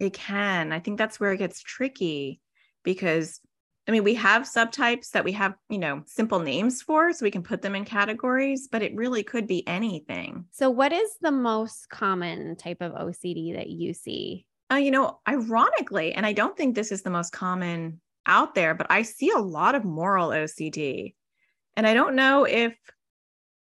It 0.00 0.14
can. 0.14 0.72
I 0.72 0.80
think 0.80 0.96
that's 0.96 1.20
where 1.20 1.32
it 1.32 1.38
gets 1.38 1.60
tricky 1.60 2.40
because 2.84 3.40
I 3.88 3.90
mean, 3.90 4.04
we 4.04 4.14
have 4.14 4.42
subtypes 4.42 5.12
that 5.12 5.24
we 5.24 5.32
have, 5.32 5.54
you 5.70 5.78
know, 5.78 6.02
simple 6.04 6.40
names 6.40 6.82
for, 6.82 7.10
so 7.10 7.24
we 7.24 7.30
can 7.30 7.42
put 7.42 7.62
them 7.62 7.74
in 7.74 7.86
categories, 7.86 8.68
but 8.70 8.82
it 8.82 8.94
really 8.94 9.22
could 9.22 9.46
be 9.46 9.66
anything. 9.66 10.44
So, 10.50 10.68
what 10.68 10.92
is 10.92 11.16
the 11.22 11.32
most 11.32 11.88
common 11.88 12.56
type 12.56 12.82
of 12.82 12.92
OCD 12.92 13.54
that 13.56 13.70
you 13.70 13.94
see? 13.94 14.44
Uh, 14.70 14.76
you 14.76 14.90
know, 14.90 15.20
ironically, 15.26 16.12
and 16.12 16.26
I 16.26 16.34
don't 16.34 16.54
think 16.54 16.74
this 16.74 16.92
is 16.92 17.00
the 17.00 17.08
most 17.08 17.32
common 17.32 18.02
out 18.26 18.54
there, 18.54 18.74
but 18.74 18.88
I 18.90 19.02
see 19.02 19.30
a 19.30 19.38
lot 19.38 19.74
of 19.74 19.86
moral 19.86 20.28
OCD. 20.28 21.14
And 21.74 21.86
I 21.86 21.94
don't 21.94 22.14
know 22.14 22.44
if 22.44 22.76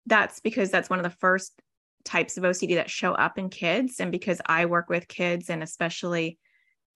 that's 0.05 0.41
because 0.41 0.71
that's 0.71 0.91
one 0.91 0.99
of 0.99 1.05
the 1.05 1.17
first 1.19 1.59
types 2.05 2.37
of 2.37 2.45
OCD 2.45 2.75
that 2.75 2.91
show 2.91 3.13
up 3.13 3.39
in 3.39 3.49
kids. 3.49 4.01
And 4.01 4.13
because 4.13 4.43
I 4.45 4.67
work 4.67 4.91
with 4.91 5.09
kids, 5.09 5.49
and 5.49 5.63
especially, 5.63 6.39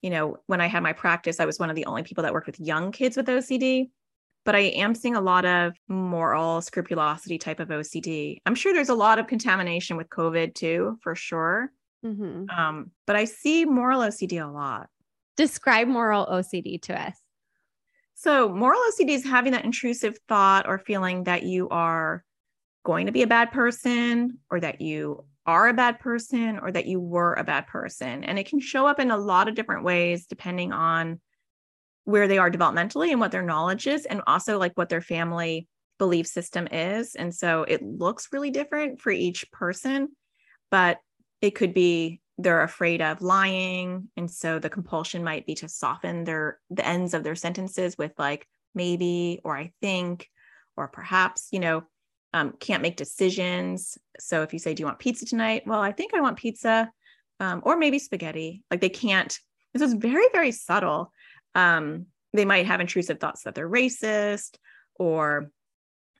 you 0.01 0.09
know, 0.09 0.37
when 0.47 0.61
I 0.61 0.67
had 0.67 0.83
my 0.83 0.93
practice, 0.93 1.39
I 1.39 1.45
was 1.45 1.59
one 1.59 1.69
of 1.69 1.75
the 1.75 1.85
only 1.85 2.03
people 2.03 2.23
that 2.23 2.33
worked 2.33 2.47
with 2.47 2.59
young 2.59 2.91
kids 2.91 3.17
with 3.17 3.27
OCD. 3.27 3.89
But 4.43 4.55
I 4.55 4.59
am 4.59 4.93
seeing 4.93 5.15
a 5.15 5.21
lot 5.21 5.43
of 5.43 5.73
moral 5.87 6.61
scrupulosity 6.61 7.39
type 7.39 7.59
of 7.59 7.69
OCD. 7.69 8.37
I'm 8.45 8.53
sure 8.53 8.73
there's 8.73 8.89
a 8.89 8.95
lot 8.95 9.17
of 9.17 9.25
contamination 9.25 9.97
with 9.97 10.07
COVID 10.09 10.53
too, 10.53 10.99
for 11.01 11.15
sure. 11.15 11.71
Mm-hmm. 12.05 12.49
Um, 12.55 12.91
but 13.07 13.15
I 13.15 13.25
see 13.25 13.65
moral 13.65 14.01
OCD 14.01 14.43
a 14.43 14.51
lot. 14.51 14.89
Describe 15.35 15.87
moral 15.87 16.27
OCD 16.27 16.79
to 16.83 17.01
us. 17.01 17.19
So, 18.13 18.47
moral 18.47 18.79
OCD 18.89 19.09
is 19.09 19.25
having 19.25 19.51
that 19.51 19.65
intrusive 19.65 20.17
thought 20.29 20.67
or 20.67 20.77
feeling 20.77 21.25
that 21.25 21.43
you 21.43 21.67
are 21.69 22.23
going 22.85 23.07
to 23.07 23.11
be 23.11 23.23
a 23.23 23.27
bad 23.27 23.51
person 23.51 24.39
or 24.49 24.59
that 24.59 24.79
you 24.79 25.25
are 25.45 25.67
a 25.67 25.73
bad 25.73 25.99
person 25.99 26.59
or 26.59 26.71
that 26.71 26.87
you 26.87 26.99
were 26.99 27.33
a 27.33 27.43
bad 27.43 27.67
person. 27.67 28.23
And 28.23 28.39
it 28.39 28.47
can 28.47 28.59
show 28.59 28.87
up 28.87 28.99
in 28.99 29.11
a 29.11 29.17
lot 29.17 29.47
of 29.47 29.55
different 29.55 29.83
ways 29.83 30.25
depending 30.25 30.71
on 30.71 31.21
where 32.05 32.27
they 32.27 32.37
are 32.37 32.51
developmentally 32.51 33.11
and 33.11 33.19
what 33.19 33.31
their 33.31 33.41
knowledge 33.41 33.87
is, 33.87 34.05
and 34.05 34.21
also 34.27 34.59
like 34.59 34.73
what 34.75 34.89
their 34.89 35.01
family 35.01 35.67
belief 35.97 36.27
system 36.27 36.67
is. 36.71 37.15
And 37.15 37.33
so 37.33 37.63
it 37.63 37.81
looks 37.83 38.29
really 38.31 38.51
different 38.51 39.01
for 39.01 39.11
each 39.11 39.51
person, 39.51 40.09
but 40.69 40.99
it 41.41 41.55
could 41.55 41.73
be 41.73 42.21
they're 42.37 42.61
afraid 42.61 43.01
of 43.01 43.21
lying. 43.21 44.09
And 44.17 44.29
so 44.29 44.59
the 44.59 44.69
compulsion 44.69 45.23
might 45.23 45.45
be 45.45 45.55
to 45.55 45.69
soften 45.69 46.25
their 46.25 46.59
the 46.69 46.85
ends 46.85 47.13
of 47.13 47.23
their 47.23 47.35
sentences 47.35 47.97
with 47.97 48.11
like 48.17 48.47
maybe 48.73 49.39
or 49.43 49.57
I 49.57 49.71
think 49.81 50.29
or 50.75 50.87
perhaps, 50.89 51.47
you 51.51 51.59
know, 51.59 51.83
um, 52.35 52.53
can't 52.59 52.81
make 52.81 52.97
decisions. 52.97 53.97
So 54.19 54.43
if 54.43 54.51
you 54.51 54.59
say, 54.59 54.73
Do 54.73 54.81
you 54.81 54.85
want 54.85 54.99
pizza 54.99 55.25
tonight? 55.25 55.63
Well, 55.65 55.79
I 55.79 55.93
think 55.93 56.13
I 56.13 56.19
want 56.19 56.37
pizza. 56.37 56.91
Um, 57.39 57.61
or 57.65 57.77
maybe 57.77 57.97
spaghetti. 57.97 58.63
Like 58.69 58.81
they 58.81 58.89
can't, 58.89 59.37
this 59.73 59.81
is 59.81 59.93
very, 59.93 60.25
very 60.31 60.51
subtle. 60.51 61.11
Um, 61.53 62.07
they 62.33 62.45
might 62.45 62.65
have 62.65 62.81
intrusive 62.81 63.19
thoughts 63.19 63.43
that 63.43 63.55
they're 63.55 63.69
racist 63.69 64.57
or 64.97 65.49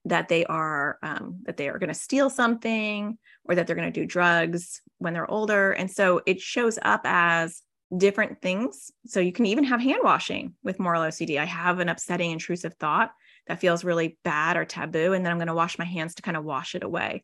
that 0.05 0.29
they 0.29 0.45
are 0.45 0.97
um, 1.03 1.39
that 1.43 1.57
they 1.57 1.67
are 1.67 1.79
going 1.79 1.89
to 1.89 1.93
steal 1.93 2.29
something 2.29 3.17
or 3.43 3.55
that 3.55 3.67
they're 3.67 3.75
going 3.75 3.91
to 3.91 3.99
do 3.99 4.05
drugs 4.05 4.81
when 4.99 5.13
they're 5.13 5.29
older 5.29 5.71
and 5.71 5.89
so 5.89 6.21
it 6.25 6.39
shows 6.39 6.77
up 6.81 7.01
as 7.05 7.61
different 7.95 8.41
things 8.41 8.91
so 9.05 9.19
you 9.19 9.31
can 9.31 9.45
even 9.45 9.63
have 9.63 9.81
hand 9.81 10.01
washing 10.03 10.53
with 10.63 10.79
moral 10.79 11.01
ocd 11.03 11.39
i 11.39 11.45
have 11.45 11.79
an 11.79 11.89
upsetting 11.89 12.31
intrusive 12.31 12.73
thought 12.75 13.11
that 13.47 13.59
feels 13.59 13.83
really 13.83 14.17
bad 14.23 14.57
or 14.57 14.65
taboo 14.65 15.13
and 15.13 15.25
then 15.25 15.31
i'm 15.31 15.37
going 15.37 15.47
to 15.47 15.53
wash 15.53 15.77
my 15.77 15.85
hands 15.85 16.15
to 16.15 16.21
kind 16.21 16.37
of 16.37 16.43
wash 16.43 16.75
it 16.75 16.83
away. 16.83 17.23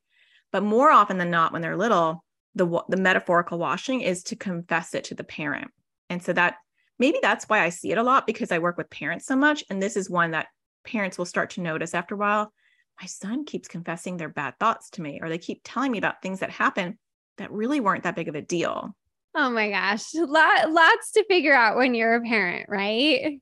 But 0.52 0.64
more 0.64 0.92
often 0.92 1.18
than 1.18 1.32
not 1.32 1.54
when 1.54 1.62
they're 1.62 1.78
little 1.78 2.24
the 2.56 2.84
the 2.90 2.98
metaphorical 2.98 3.58
washing 3.58 4.02
is 4.02 4.24
to 4.24 4.36
confess 4.36 4.94
it 4.94 5.06
to 5.06 5.16
the 5.16 5.24
parent. 5.24 5.72
And 6.10 6.22
so 6.22 6.34
that 6.34 6.56
maybe 7.00 7.20
that's 7.22 7.46
why 7.46 7.64
i 7.64 7.70
see 7.70 7.92
it 7.92 7.98
a 7.98 8.04
lot 8.04 8.28
because 8.28 8.52
i 8.52 8.60
work 8.60 8.78
with 8.78 8.90
parents 8.90 9.26
so 9.26 9.36
much 9.36 9.64
and 9.70 9.82
this 9.82 9.96
is 9.96 10.10
one 10.10 10.32
that 10.32 10.48
parents 10.86 11.18
will 11.18 11.26
start 11.26 11.52
to 11.52 11.62
notice 11.62 11.94
after 11.94 12.16
a 12.16 12.18
while. 12.18 12.54
My 13.00 13.08
son 13.08 13.46
keeps 13.46 13.68
confessing 13.68 14.18
their 14.18 14.30
bad 14.30 14.56
thoughts 14.60 14.90
to 14.92 15.02
me 15.02 15.20
or 15.22 15.30
they 15.30 15.38
keep 15.38 15.62
telling 15.64 15.92
me 15.92 15.98
about 15.98 16.22
things 16.22 16.40
that 16.42 16.52
happen 16.52 17.00
that 17.38 17.52
really 17.52 17.80
weren't 17.80 18.04
that 18.04 18.16
big 18.16 18.28
of 18.28 18.36
a 18.36 18.42
deal. 18.42 18.96
Oh 19.34 19.50
my 19.50 19.70
gosh. 19.70 20.14
Lot, 20.14 20.72
lots 20.72 21.12
to 21.14 21.24
figure 21.26 21.56
out 21.56 21.78
when 21.78 21.96
you're 21.96 22.16
a 22.16 22.22
parent 22.22 22.68
right? 22.70 23.22
Yeah. 23.22 23.38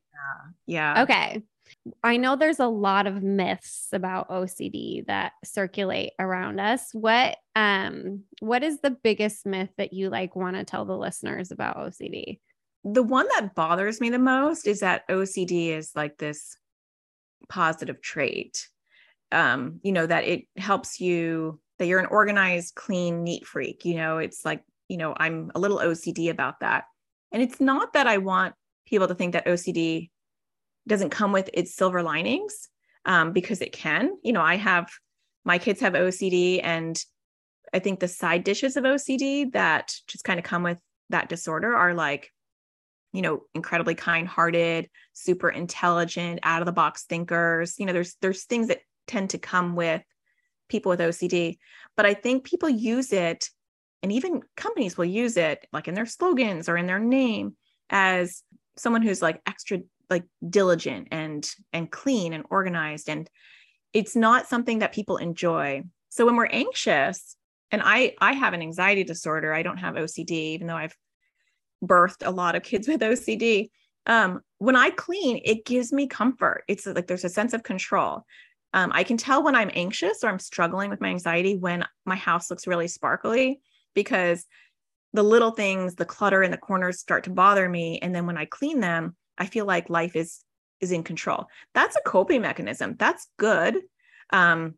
Yeah. 0.68 1.04
Okay 1.04 1.44
I 2.04 2.18
know 2.18 2.36
there's 2.36 2.60
a 2.60 2.68
lot 2.68 3.08
of 3.08 3.24
myths 3.24 3.88
about 3.92 4.30
OCD 4.30 5.06
that 5.08 5.34
circulate 5.44 6.12
around 6.20 6.60
us. 6.60 6.90
What 6.94 7.38
um 7.56 8.24
what 8.40 8.64
is 8.64 8.80
the 8.80 8.92
biggest 8.92 9.46
myth 9.46 9.70
that 9.78 9.94
you 9.94 10.10
like 10.10 10.36
want 10.36 10.56
to 10.56 10.64
tell 10.64 10.86
the 10.86 10.98
listeners 10.98 11.52
about 11.52 11.78
OCD? 11.78 12.40
The 12.84 13.04
one 13.04 13.28
that 13.36 13.56
bothers 13.56 14.00
me 14.00 14.10
the 14.10 14.20
most 14.20 14.68
is 14.68 14.80
that 14.80 15.08
OCD 15.10 15.70
is 15.70 15.92
like 15.96 16.18
this 16.18 16.58
positive 17.50 18.02
trait. 18.02 18.68
Um, 19.32 19.80
you 19.84 19.92
know, 19.92 20.08
that 20.08 20.24
it 20.24 20.46
helps 20.58 21.00
you 21.00 21.60
that 21.78 21.86
you're 21.86 22.00
an 22.00 22.08
organized, 22.08 22.76
clean, 22.76 23.24
neat 23.24 23.46
freak. 23.46 23.86
You 23.86 23.96
know, 23.96 24.18
it's 24.18 24.44
like, 24.44 24.64
you 24.88 24.98
know, 24.98 25.14
I'm 25.18 25.52
a 25.56 25.60
little 25.60 25.78
OCD 25.78 26.30
about 26.30 26.62
that. 26.62 26.86
And 27.32 27.42
it's 27.42 27.62
not 27.62 27.94
that 27.94 28.08
I 28.08 28.18
want 28.18 28.56
people 28.86 29.08
to 29.08 29.16
think 29.16 29.34
that 29.34 29.46
OCD 29.46 30.10
doesn't 30.88 31.10
come 31.10 31.32
with 31.32 31.50
its 31.54 31.76
silver 31.76 32.04
linings 32.04 32.70
um, 33.06 33.32
because 33.32 33.62
it 33.62 33.72
can. 33.72 34.18
You 34.24 34.34
know, 34.34 34.42
I 34.42 34.56
have 34.56 34.90
my 35.46 35.58
kids 35.58 35.80
have 35.82 35.94
OCD, 35.94 36.62
and 36.64 37.02
I 37.74 37.80
think 37.80 38.00
the 38.00 38.08
side 38.08 38.44
dishes 38.44 38.78
of 38.78 38.84
OCD 38.84 39.52
that 39.54 39.94
just 40.08 40.24
kind 40.24 40.40
of 40.40 40.46
come 40.46 40.64
with 40.64 40.80
that 41.10 41.30
disorder 41.30 41.76
are 41.76 41.94
like, 41.94 42.32
you 43.14 43.22
know, 43.22 43.42
incredibly 43.56 43.96
kind-hearted, 43.96 44.90
super 45.14 45.50
intelligent, 45.50 46.40
out 46.44 46.62
of 46.62 46.66
the 46.66 46.72
box 46.72 47.06
thinkers. 47.06 47.80
You 47.80 47.86
know, 47.86 47.94
there's 47.94 48.16
there's 48.22 48.46
things 48.46 48.68
that 48.68 48.82
tend 49.08 49.32
to 49.32 49.38
come 49.38 49.76
with 49.76 50.04
people 50.70 50.92
with 50.92 51.00
OCD, 51.00 51.58
but 51.98 52.06
I 52.06 52.14
think 52.14 52.44
people 52.44 52.70
use 52.70 53.12
it, 53.12 53.50
and 54.04 54.12
even 54.12 54.42
companies 54.56 54.98
will 54.98 55.06
use 55.06 55.38
it, 55.38 55.66
like 55.74 55.88
in 55.88 55.96
their 55.96 56.06
slogans 56.06 56.70
or 56.70 56.78
in 56.78 56.86
their 56.86 57.00
name, 57.00 57.56
as 57.90 58.44
someone 58.78 59.02
who's 59.02 59.22
like 59.22 59.42
extra 59.48 59.80
like 60.10 60.26
diligent 60.48 61.10
and 61.12 61.50
and 61.74 61.92
clean 61.92 62.34
and 62.34 62.46
organized 62.50 63.10
and 63.10 63.30
it's 63.92 64.16
not 64.16 64.48
something 64.48 64.80
that 64.80 64.94
people 64.94 65.18
enjoy. 65.18 65.82
So 66.10 66.26
when 66.26 66.36
we're 66.36 66.46
anxious 66.46 67.36
and 67.72 67.82
i 67.84 68.14
i 68.20 68.34
have 68.34 68.54
an 68.54 68.62
anxiety 68.62 69.04
disorder 69.04 69.54
i 69.54 69.64
don't 69.64 69.78
have 69.78 69.96
ocd 69.96 70.32
even 70.32 70.68
though 70.68 70.76
i've 70.76 70.96
birthed 71.84 72.26
a 72.26 72.32
lot 72.32 72.56
of 72.56 72.64
kids 72.64 72.88
with 72.88 73.02
ocd 73.02 73.70
um, 74.06 74.42
when 74.58 74.76
i 74.76 74.90
clean 74.90 75.42
it 75.44 75.66
gives 75.66 75.94
me 75.94 76.08
comfort. 76.08 76.64
It's 76.68 76.86
like 76.86 77.08
there's 77.08 77.26
a 77.26 77.30
sense 77.30 77.54
of 77.54 77.64
control. 77.64 78.26
Um, 78.74 78.92
i 78.94 79.04
can 79.04 79.18
tell 79.18 79.44
when 79.44 79.56
i'm 79.56 79.72
anxious 79.74 80.24
or 80.24 80.30
i'm 80.30 80.40
struggling 80.40 80.90
with 80.90 81.02
my 81.02 81.10
anxiety 81.10 81.58
when 81.58 81.86
my 82.06 82.16
house 82.16 82.50
looks 82.50 82.68
really 82.68 82.88
sparkly 82.88 83.62
because 83.96 84.46
the 85.14 85.24
little 85.24 85.52
things 85.52 85.96
the 85.96 86.06
clutter 86.06 86.44
in 86.44 86.52
the 86.52 86.58
corners 86.58 87.00
start 87.00 87.24
to 87.24 87.32
bother 87.32 87.68
me 87.68 88.00
and 88.00 88.14
then 88.14 88.28
when 88.28 88.38
i 88.38 88.46
clean 88.46 88.80
them 88.80 89.16
I 89.40 89.46
feel 89.46 89.66
like 89.66 89.90
life 89.90 90.16
is 90.16 90.44
is 90.82 90.92
in 90.92 91.04
control. 91.04 91.48
That's 91.74 91.96
a 91.96 92.02
coping 92.06 92.42
mechanism. 92.42 92.96
That's 92.98 93.28
good. 93.38 93.80
Um, 94.32 94.76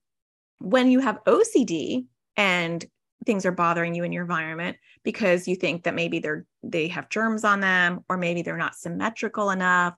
when 0.59 0.89
you 0.89 0.99
have 0.99 1.23
OCD 1.25 2.05
and 2.37 2.85
things 3.25 3.45
are 3.45 3.51
bothering 3.51 3.93
you 3.93 4.03
in 4.03 4.11
your 4.11 4.23
environment 4.23 4.77
because 5.03 5.47
you 5.47 5.55
think 5.55 5.83
that 5.83 5.95
maybe 5.95 6.19
they're 6.19 6.45
they 6.63 6.87
have 6.87 7.09
germs 7.09 7.43
on 7.43 7.59
them 7.59 8.03
or 8.09 8.17
maybe 8.17 8.41
they're 8.41 8.57
not 8.57 8.75
symmetrical 8.75 9.49
enough 9.49 9.95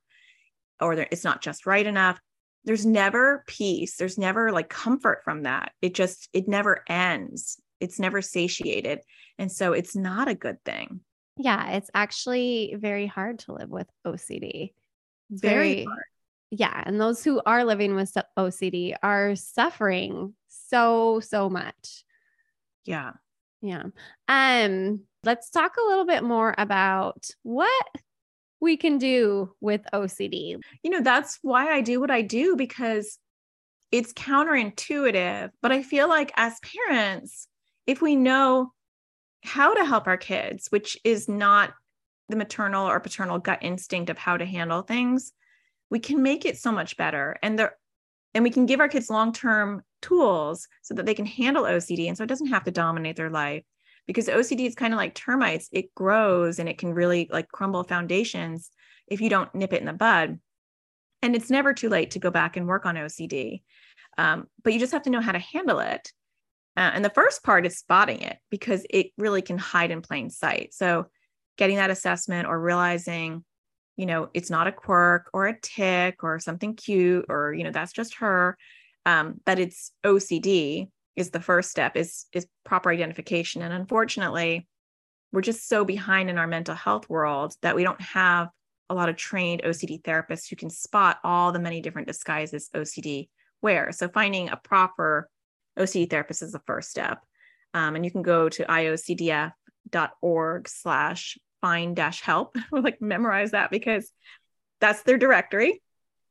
or 0.81 0.93
it's 0.93 1.23
not 1.23 1.41
just 1.41 1.65
right 1.65 1.85
enough 1.85 2.19
there's 2.65 2.85
never 2.85 3.43
peace 3.47 3.95
there's 3.97 4.17
never 4.17 4.51
like 4.51 4.69
comfort 4.69 5.21
from 5.23 5.43
that 5.43 5.71
it 5.81 5.93
just 5.93 6.29
it 6.33 6.47
never 6.47 6.83
ends 6.89 7.61
it's 7.79 7.99
never 7.99 8.21
satiated 8.21 8.99
and 9.37 9.51
so 9.51 9.73
it's 9.73 9.95
not 9.95 10.27
a 10.27 10.35
good 10.35 10.61
thing 10.63 10.99
yeah, 11.37 11.71
it's 11.71 11.89
actually 11.93 12.75
very 12.77 13.07
hard 13.07 13.39
to 13.39 13.53
live 13.53 13.69
with 13.69 13.87
OCD. 14.05 14.73
very, 15.29 15.73
very 15.73 15.85
hard. 15.85 16.03
Yeah, 16.51 16.83
and 16.85 17.01
those 17.01 17.23
who 17.23 17.41
are 17.45 17.63
living 17.63 17.95
with 17.95 18.15
OCD 18.37 18.95
are 19.01 19.35
suffering 19.35 20.35
so 20.49 21.19
so 21.19 21.49
much. 21.49 22.03
Yeah. 22.85 23.13
Yeah. 23.61 23.85
Um 24.27 25.01
let's 25.23 25.49
talk 25.49 25.77
a 25.77 25.87
little 25.87 26.05
bit 26.05 26.23
more 26.23 26.53
about 26.57 27.25
what 27.41 27.87
we 28.59 28.77
can 28.77 28.97
do 28.97 29.53
with 29.61 29.81
OCD. 29.93 30.57
You 30.83 30.91
know, 30.91 31.01
that's 31.01 31.39
why 31.41 31.73
I 31.73 31.81
do 31.81 31.99
what 31.99 32.11
I 32.11 32.21
do 32.21 32.55
because 32.55 33.17
it's 33.91 34.13
counterintuitive, 34.13 35.49
but 35.61 35.71
I 35.71 35.81
feel 35.83 36.07
like 36.07 36.31
as 36.35 36.59
parents, 36.87 37.47
if 37.87 38.01
we 38.01 38.15
know 38.15 38.73
how 39.43 39.73
to 39.73 39.85
help 39.85 40.07
our 40.07 40.17
kids, 40.17 40.67
which 40.69 40.97
is 41.03 41.27
not 41.27 41.73
the 42.29 42.35
maternal 42.35 42.87
or 42.87 42.99
paternal 42.99 43.39
gut 43.39 43.59
instinct 43.61 44.09
of 44.09 44.17
how 44.17 44.37
to 44.37 44.45
handle 44.45 44.81
things, 44.81 45.33
we 45.89 45.99
can 45.99 46.23
make 46.23 46.45
it 46.45 46.57
so 46.57 46.71
much 46.71 46.97
better. 46.97 47.37
And 47.43 47.59
there 47.59 47.75
and 48.33 48.43
we 48.43 48.49
can 48.49 48.65
give 48.65 48.79
our 48.79 48.87
kids 48.87 49.11
long-term 49.11 49.83
tools 50.01 50.67
so 50.81 50.95
that 50.95 51.05
they 51.05 51.13
can 51.13 51.25
handle 51.25 51.65
OCD 51.65 52.07
and 52.07 52.17
so 52.17 52.23
it 52.23 52.27
doesn't 52.27 52.47
have 52.47 52.63
to 52.63 52.71
dominate 52.71 53.15
their 53.15 53.29
life. 53.29 53.63
Because 54.07 54.27
OCD 54.27 54.65
is 54.65 54.75
kind 54.75 54.93
of 54.93 54.97
like 54.97 55.13
termites, 55.13 55.69
it 55.71 55.93
grows 55.95 56.59
and 56.59 56.67
it 56.67 56.77
can 56.77 56.93
really 56.93 57.29
like 57.31 57.47
crumble 57.49 57.83
foundations 57.83 58.71
if 59.07 59.21
you 59.21 59.29
don't 59.29 59.53
nip 59.53 59.71
it 59.71 59.79
in 59.79 59.85
the 59.85 59.93
bud. 59.93 60.39
And 61.21 61.35
it's 61.35 61.49
never 61.49 61.73
too 61.73 61.89
late 61.89 62.11
to 62.11 62.19
go 62.19 62.31
back 62.31 62.57
and 62.57 62.67
work 62.67 62.85
on 62.85 62.95
OCD. 62.95 63.61
Um, 64.17 64.47
but 64.63 64.73
you 64.73 64.79
just 64.79 64.91
have 64.91 65.03
to 65.03 65.09
know 65.09 65.21
how 65.21 65.31
to 65.31 65.39
handle 65.39 65.79
it. 65.79 66.11
Uh, 66.75 66.91
and 66.93 67.05
the 67.05 67.09
first 67.09 67.43
part 67.43 67.65
is 67.65 67.77
spotting 67.77 68.21
it 68.21 68.37
because 68.49 68.85
it 68.89 69.07
really 69.17 69.41
can 69.41 69.57
hide 69.57 69.91
in 69.91 70.01
plain 70.01 70.29
sight. 70.29 70.73
So, 70.73 71.07
getting 71.57 71.75
that 71.75 71.91
assessment 71.91 72.47
or 72.47 72.59
realizing, 72.59 73.43
you 73.95 74.07
know, 74.07 74.29
it's 74.33 74.49
not 74.49 74.65
a 74.65 74.71
quirk 74.71 75.29
or 75.33 75.45
a 75.45 75.59
tic 75.59 76.23
or 76.23 76.39
something 76.39 76.75
cute 76.75 77.25
or, 77.29 77.53
you 77.53 77.63
know, 77.63 77.71
that's 77.71 77.93
just 77.93 78.15
her, 78.15 78.57
um, 79.05 79.39
that 79.45 79.59
it's 79.59 79.91
OCD 80.03 80.89
is 81.15 81.29
the 81.29 81.39
first 81.39 81.69
step 81.69 81.95
is 81.95 82.25
is 82.33 82.47
proper 82.63 82.89
identification. 82.89 83.61
And 83.61 83.73
unfortunately, 83.73 84.67
we're 85.31 85.41
just 85.41 85.67
so 85.67 85.85
behind 85.85 86.29
in 86.29 86.37
our 86.37 86.47
mental 86.47 86.75
health 86.75 87.09
world 87.09 87.53
that 87.61 87.75
we 87.75 87.83
don't 87.83 88.01
have 88.01 88.49
a 88.89 88.95
lot 88.95 89.09
of 89.09 89.15
trained 89.15 89.63
OCD 89.63 90.01
therapists 90.01 90.49
who 90.49 90.55
can 90.55 90.69
spot 90.69 91.19
all 91.23 91.51
the 91.51 91.59
many 91.59 91.81
different 91.81 92.07
disguises 92.07 92.69
OCD 92.75 93.29
wears. 93.61 93.97
So 93.97 94.09
finding 94.09 94.49
a 94.49 94.57
proper 94.57 95.29
OCD 95.77 96.09
therapist 96.09 96.41
is 96.41 96.51
the 96.51 96.61
first 96.65 96.89
step. 96.89 97.19
Um, 97.73 97.95
and 97.95 98.05
you 98.05 98.11
can 98.11 98.21
go 98.21 98.49
to 98.49 98.63
iocdf.org 98.65 99.53
slash 100.69 101.37
find 101.61 101.95
dash 101.95 102.21
help 102.21 102.55
like 102.71 103.01
memorize 103.01 103.51
that 103.51 103.71
because 103.71 104.11
that's 104.79 105.03
their 105.03 105.17
directory. 105.17 105.81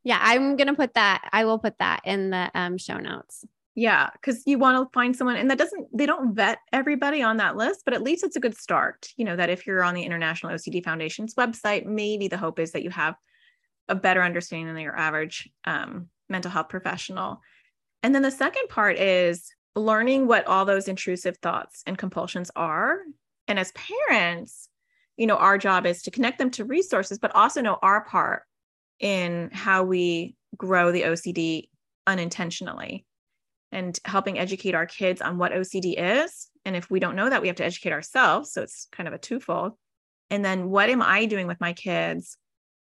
Yeah, 0.05 0.19
I'm 0.21 0.57
going 0.57 0.67
to 0.67 0.75
put 0.75 0.95
that, 0.95 1.29
I 1.33 1.45
will 1.45 1.59
put 1.59 1.79
that 1.79 2.01
in 2.05 2.31
the 2.31 2.51
um, 2.55 2.77
show 2.77 2.99
notes. 2.99 3.45
Yeah, 3.75 4.11
because 4.13 4.43
you 4.47 4.59
want 4.59 4.85
to 4.85 4.93
find 4.93 5.17
someone, 5.17 5.37
and 5.37 5.51
that 5.51 5.57
doesn't, 5.57 5.97
they 5.97 6.05
don't 6.05 6.35
vet 6.35 6.59
everybody 6.73 7.23
on 7.23 7.39
that 7.39 7.57
list, 7.57 7.83
but 7.85 7.95
at 7.95 8.03
least 8.03 8.23
it's 8.23 8.37
a 8.37 8.41
good 8.41 8.57
start. 8.57 9.09
You 9.17 9.25
know, 9.25 9.37
that 9.37 9.49
if 9.49 9.67
you're 9.67 9.83
on 9.83 9.95
the 9.95 10.03
International 10.03 10.53
OCD 10.53 10.85
Foundation's 10.85 11.35
website, 11.35 11.87
maybe 11.87 12.29
the 12.29 12.37
hope 12.37 12.59
is 12.59 12.73
that 12.73 12.83
you 12.83 12.91
have 12.91 13.15
a 13.89 13.95
better 13.95 14.23
understanding 14.23 14.75
than 14.75 14.83
your 14.83 14.99
average 14.99 15.49
um, 15.65 16.09
mental 16.29 16.51
health 16.51 16.69
professional. 16.69 17.41
And 18.03 18.15
then 18.15 18.23
the 18.23 18.31
second 18.31 18.69
part 18.69 18.99
is 18.99 19.53
learning 19.75 20.27
what 20.27 20.47
all 20.47 20.65
those 20.65 20.89
intrusive 20.89 21.39
thoughts 21.39 21.83
and 21.87 21.97
compulsions 21.97 22.51
are. 22.57 22.99
And 23.49 23.59
as 23.59 23.73
parents, 23.73 24.69
you 25.17 25.27
know, 25.27 25.37
our 25.37 25.59
job 25.59 25.87
is 25.87 26.03
to 26.03 26.11
connect 26.11 26.39
them 26.39 26.51
to 26.53 26.65
resources, 26.65 27.19
but 27.19 27.35
also 27.35 27.61
know 27.61 27.79
our 27.83 28.05
part 28.05 28.43
in 28.99 29.51
how 29.53 29.83
we 29.85 30.37
grow 30.57 30.93
the 30.93 31.03
OCD 31.03 31.69
unintentionally 32.07 33.05
and 33.71 33.99
helping 34.05 34.39
educate 34.39 34.75
our 34.75 34.87
kids 34.87 35.23
on 35.23 35.39
what 35.39 35.53
OCD 35.53 35.95
is. 35.97 36.49
And 36.65 36.77
if 36.77 36.91
we 36.91 37.01
don't 37.01 37.17
know 37.17 37.31
that, 37.31 37.41
we 37.41 37.49
have 37.49 37.57
to 37.57 37.65
educate 37.65 37.93
ourselves. 37.93 38.53
So 38.53 38.63
it's 38.63 38.87
kind 38.93 39.09
of 39.09 39.15
a 39.15 39.19
twofold. 39.19 39.73
And 40.31 40.45
then 40.45 40.71
what 40.71 40.91
am 40.91 41.03
I 41.03 41.25
doing 41.27 41.47
with 41.47 41.61
my 41.61 41.73
kids 41.73 42.37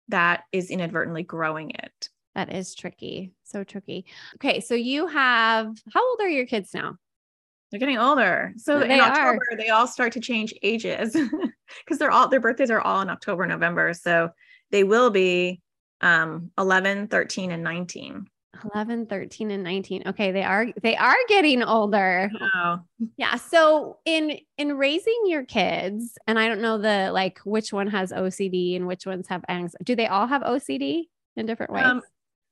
that 0.08 0.44
is 0.52 0.70
inadvertently 0.70 1.22
growing 1.22 1.70
it? 1.70 2.03
That 2.34 2.52
is 2.52 2.74
tricky. 2.74 3.32
So 3.44 3.64
tricky. 3.64 4.06
Okay. 4.36 4.60
So 4.60 4.74
you 4.74 5.06
have, 5.06 5.76
how 5.92 6.08
old 6.08 6.20
are 6.20 6.28
your 6.28 6.46
kids 6.46 6.74
now? 6.74 6.96
They're 7.70 7.80
getting 7.80 7.98
older. 7.98 8.52
So 8.56 8.80
they 8.80 8.94
in 8.94 9.00
October, 9.00 9.40
are. 9.50 9.56
they 9.56 9.70
all 9.70 9.86
start 9.86 10.12
to 10.12 10.20
change 10.20 10.54
ages 10.62 11.12
because 11.84 11.98
they're 11.98 12.10
all, 12.10 12.28
their 12.28 12.40
birthdays 12.40 12.70
are 12.70 12.80
all 12.80 13.00
in 13.00 13.10
October, 13.10 13.46
November. 13.46 13.92
So 13.94 14.30
they 14.70 14.84
will 14.84 15.10
be 15.10 15.60
um, 16.00 16.50
11, 16.58 17.08
13, 17.08 17.50
and 17.50 17.62
19. 17.62 18.26
11 18.72 19.06
13 19.06 19.50
and 19.50 19.64
19 19.64 20.04
okay 20.06 20.30
they 20.30 20.44
are 20.44 20.68
they 20.82 20.96
are 20.96 21.16
getting 21.28 21.62
older 21.62 22.30
oh. 22.40 22.78
yeah 23.16 23.34
so 23.34 23.98
in 24.04 24.38
in 24.58 24.76
raising 24.78 25.22
your 25.26 25.44
kids 25.44 26.16
and 26.28 26.38
i 26.38 26.46
don't 26.46 26.60
know 26.60 26.78
the 26.78 27.10
like 27.12 27.40
which 27.40 27.72
one 27.72 27.88
has 27.88 28.12
ocd 28.12 28.76
and 28.76 28.86
which 28.86 29.06
ones 29.06 29.26
have 29.26 29.44
anxiety 29.48 29.84
do 29.84 29.96
they 29.96 30.06
all 30.06 30.28
have 30.28 30.42
ocd 30.42 31.02
in 31.36 31.46
different 31.46 31.72
ways 31.72 31.84
um, 31.84 32.00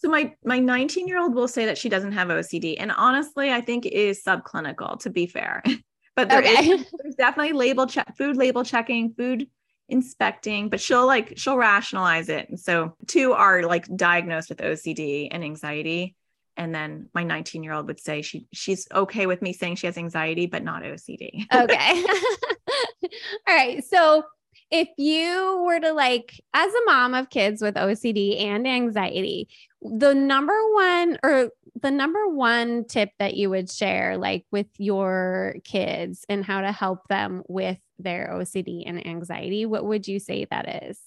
so 0.03 0.09
my 0.09 0.35
my 0.45 0.59
19 0.59 1.07
year 1.07 1.19
old 1.19 1.35
will 1.35 1.49
say 1.49 1.65
that 1.67 1.79
she 1.79 1.89
doesn't 1.89 2.13
have 2.13 2.29
ocd 2.29 2.77
and 2.79 2.91
honestly 2.93 3.53
i 3.53 3.61
think 3.61 3.87
it 3.87 3.93
is 3.93 4.23
subclinical 4.23 4.99
to 4.99 5.11
be 5.11 5.27
fair 5.27 5.63
but 6.17 6.29
there 6.29 6.41
okay. 6.41 6.69
is, 6.69 6.87
there's 7.03 7.15
definitely 7.15 7.53
label 7.53 7.87
check 7.87 8.17
food 8.17 8.37
label 8.37 8.65
checking 8.65 9.15
food 9.15 9.47
inspecting, 9.93 10.69
but 10.69 10.81
she'll 10.81 11.07
like 11.07 11.35
she'll 11.37 11.57
rationalize 11.57 12.29
it. 12.29 12.49
And 12.49 12.59
so 12.59 12.97
two 13.07 13.33
are 13.33 13.63
like 13.63 13.87
diagnosed 13.95 14.49
with 14.49 14.59
OCD 14.59 15.29
and 15.31 15.45
anxiety. 15.45 16.17
And 16.57 16.75
then 16.75 17.09
my 17.15 17.23
19 17.23 17.63
year 17.63 17.73
old 17.73 17.87
would 17.87 18.01
say 18.01 18.23
she 18.23 18.47
she's 18.53 18.89
okay 18.93 19.27
with 19.27 19.43
me 19.43 19.53
saying 19.53 19.77
she 19.77 19.87
has 19.87 19.99
anxiety, 19.99 20.47
but 20.47 20.65
not 20.65 20.83
OCD. 20.83 21.47
okay. 21.55 22.05
All 23.49 23.55
right. 23.55 23.85
So 23.85 24.25
if 24.73 24.89
you 24.97 25.63
were 25.65 25.79
to 25.79 25.93
like 25.93 26.41
as 26.55 26.73
a 26.73 26.85
mom 26.87 27.15
of 27.15 27.29
kids 27.29 27.61
with 27.61 27.75
OCD 27.75 28.41
and 28.41 28.67
anxiety, 28.67 29.49
the 29.83 30.15
number 30.15 30.59
one 30.73 31.19
or 31.23 31.51
the 31.81 31.91
number 31.91 32.27
one 32.29 32.87
tip 32.87 33.11
that 33.19 33.35
you 33.35 33.51
would 33.51 33.71
share 33.71 34.17
like 34.17 34.47
with 34.51 34.69
your 34.79 35.57
kids 35.63 36.25
and 36.29 36.45
how 36.45 36.63
to 36.63 36.73
help 36.73 37.07
them 37.09 37.43
with 37.49 37.79
their 37.99 38.31
OCD 38.33 38.85
and 38.87 39.07
anxiety, 39.07 39.67
what 39.67 39.85
would 39.85 40.09
you 40.09 40.19
say 40.19 40.47
that 40.51 40.85
is? 40.85 40.99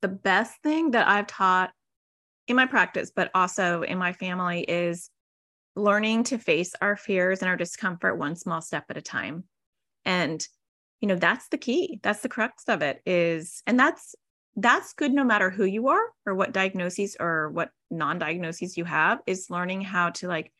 The 0.00 0.08
best 0.08 0.62
thing 0.62 0.92
that 0.92 1.06
I've 1.06 1.26
taught 1.26 1.72
in 2.48 2.56
my 2.56 2.66
practice, 2.66 3.12
but 3.14 3.30
also 3.34 3.82
in 3.82 3.98
my 3.98 4.14
family, 4.14 4.62
is 4.62 5.10
learning 5.76 6.24
to 6.24 6.38
face 6.38 6.72
our 6.80 6.96
fears 6.96 7.42
and 7.42 7.48
our 7.50 7.56
discomfort 7.56 8.18
one 8.18 8.36
small 8.36 8.62
step 8.62 8.84
at 8.88 8.96
a 8.96 9.02
time. 9.02 9.44
And 10.06 10.46
you 11.04 11.08
know 11.08 11.16
that's 11.16 11.48
the 11.48 11.58
key. 11.58 12.00
That's 12.02 12.20
the 12.20 12.30
crux 12.30 12.64
of 12.66 12.80
it 12.80 13.02
is 13.04 13.62
and 13.66 13.78
that's 13.78 14.14
that's 14.56 14.94
good 14.94 15.12
no 15.12 15.22
matter 15.22 15.50
who 15.50 15.66
you 15.66 15.88
are 15.88 16.00
or 16.24 16.34
what 16.34 16.54
diagnoses 16.54 17.14
or 17.20 17.50
what 17.50 17.68
non-diagnoses 17.90 18.78
you 18.78 18.86
have 18.86 19.18
is 19.26 19.50
learning 19.50 19.82
how 19.82 20.08
to 20.10 20.28
like 20.28 20.50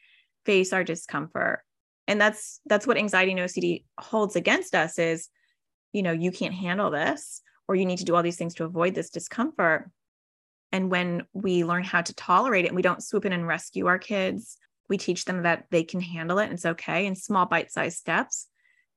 face 0.44 0.74
our 0.74 0.84
discomfort. 0.84 1.60
And 2.06 2.20
that's 2.20 2.60
that's 2.66 2.86
what 2.86 2.98
anxiety 2.98 3.32
and 3.32 3.40
ocd 3.40 3.84
holds 3.98 4.36
against 4.36 4.74
us 4.74 4.98
is 4.98 5.30
you 5.94 6.02
know 6.02 6.12
you 6.12 6.30
can't 6.30 6.52
handle 6.52 6.90
this 6.90 7.40
or 7.66 7.74
you 7.74 7.86
need 7.86 8.00
to 8.00 8.04
do 8.04 8.14
all 8.14 8.22
these 8.22 8.36
things 8.36 8.56
to 8.56 8.64
avoid 8.64 8.94
this 8.94 9.08
discomfort. 9.08 9.90
And 10.72 10.90
when 10.90 11.22
we 11.32 11.64
learn 11.64 11.84
how 11.84 12.02
to 12.02 12.14
tolerate 12.14 12.66
it 12.66 12.68
and 12.68 12.76
we 12.76 12.82
don't 12.82 13.02
swoop 13.02 13.24
in 13.24 13.32
and 13.32 13.46
rescue 13.46 13.86
our 13.86 13.98
kids 13.98 14.58
we 14.90 14.98
teach 14.98 15.24
them 15.24 15.44
that 15.44 15.64
they 15.70 15.84
can 15.84 16.02
handle 16.02 16.38
it 16.38 16.44
and 16.44 16.52
it's 16.52 16.66
okay 16.66 17.06
in 17.06 17.16
small 17.16 17.46
bite-sized 17.46 17.96
steps 17.96 18.48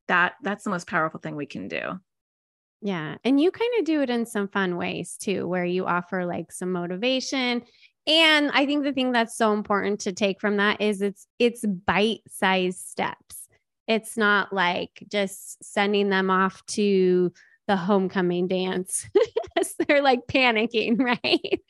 that 0.07 0.33
that's 0.41 0.63
the 0.63 0.69
most 0.69 0.87
powerful 0.87 1.19
thing 1.19 1.35
we 1.35 1.45
can 1.45 1.67
do 1.67 1.99
yeah 2.81 3.15
and 3.23 3.39
you 3.39 3.51
kind 3.51 3.71
of 3.79 3.85
do 3.85 4.01
it 4.01 4.09
in 4.09 4.25
some 4.25 4.47
fun 4.47 4.77
ways 4.77 5.17
too 5.19 5.47
where 5.47 5.65
you 5.65 5.85
offer 5.85 6.25
like 6.25 6.51
some 6.51 6.71
motivation 6.71 7.61
and 8.05 8.51
i 8.53 8.65
think 8.65 8.83
the 8.83 8.93
thing 8.93 9.11
that's 9.11 9.37
so 9.37 9.53
important 9.53 9.99
to 9.99 10.13
take 10.13 10.39
from 10.39 10.57
that 10.57 10.79
is 10.81 11.01
it's 11.01 11.27
it's 11.39 11.65
bite-sized 11.65 12.79
steps 12.79 13.47
it's 13.87 14.17
not 14.17 14.51
like 14.51 15.03
just 15.09 15.63
sending 15.63 16.09
them 16.09 16.29
off 16.29 16.65
to 16.67 17.31
the 17.67 17.75
homecoming 17.75 18.47
dance. 18.47 19.07
they're 19.87 20.01
like 20.01 20.21
panicking, 20.27 20.99
right? 21.23 21.61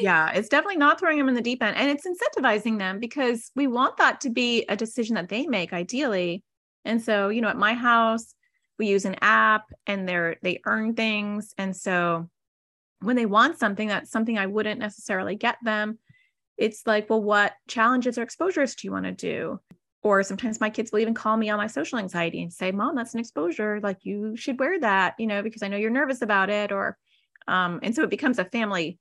yeah, 0.00 0.30
it's 0.32 0.48
definitely 0.48 0.76
not 0.76 0.98
throwing 0.98 1.18
them 1.18 1.28
in 1.28 1.34
the 1.34 1.42
deep 1.42 1.62
end 1.62 1.76
and 1.76 1.90
it's 1.90 2.06
incentivizing 2.06 2.78
them 2.78 2.98
because 2.98 3.50
we 3.54 3.66
want 3.66 3.96
that 3.98 4.20
to 4.22 4.30
be 4.30 4.64
a 4.68 4.76
decision 4.76 5.14
that 5.14 5.28
they 5.28 5.46
make 5.46 5.72
ideally. 5.72 6.42
And 6.88 7.00
so, 7.00 7.28
you 7.28 7.40
know, 7.40 7.48
at 7.48 7.56
my 7.56 7.74
house, 7.74 8.34
we 8.78 8.88
use 8.88 9.04
an 9.04 9.16
app 9.20 9.64
and 9.86 10.08
they're 10.08 10.36
they 10.42 10.60
earn 10.66 10.94
things. 10.94 11.54
And 11.58 11.76
so 11.76 12.28
when 13.00 13.16
they 13.16 13.26
want 13.26 13.58
something 13.58 13.88
that's 13.88 14.10
something 14.10 14.38
I 14.38 14.46
wouldn't 14.46 14.80
necessarily 14.80 15.36
get 15.36 15.56
them, 15.62 15.98
it's 16.56 16.86
like, 16.86 17.08
well, 17.08 17.22
what 17.22 17.54
challenges 17.68 18.18
or 18.18 18.22
exposures 18.22 18.74
do 18.74 18.88
you 18.88 18.92
want 18.92 19.04
to 19.04 19.12
do? 19.12 19.60
or 20.02 20.22
sometimes 20.22 20.60
my 20.60 20.70
kids 20.70 20.92
will 20.92 21.00
even 21.00 21.14
call 21.14 21.36
me 21.36 21.50
on 21.50 21.58
my 21.58 21.66
social 21.66 21.98
anxiety 21.98 22.42
and 22.42 22.52
say 22.52 22.70
mom 22.70 22.94
that's 22.94 23.14
an 23.14 23.20
exposure. 23.20 23.80
Like 23.82 24.04
you 24.04 24.36
should 24.36 24.58
wear 24.58 24.78
that 24.80 25.14
you 25.18 25.26
know 25.26 25.42
because 25.42 25.62
i 25.62 25.68
know 25.68 25.76
you're 25.76 25.90
nervous 25.90 26.22
about 26.22 26.50
it 26.50 26.72
or 26.72 26.96
um 27.46 27.80
and 27.82 27.94
so 27.94 28.02
it 28.02 28.10
becomes 28.10 28.38
a 28.38 28.44
family 28.44 28.98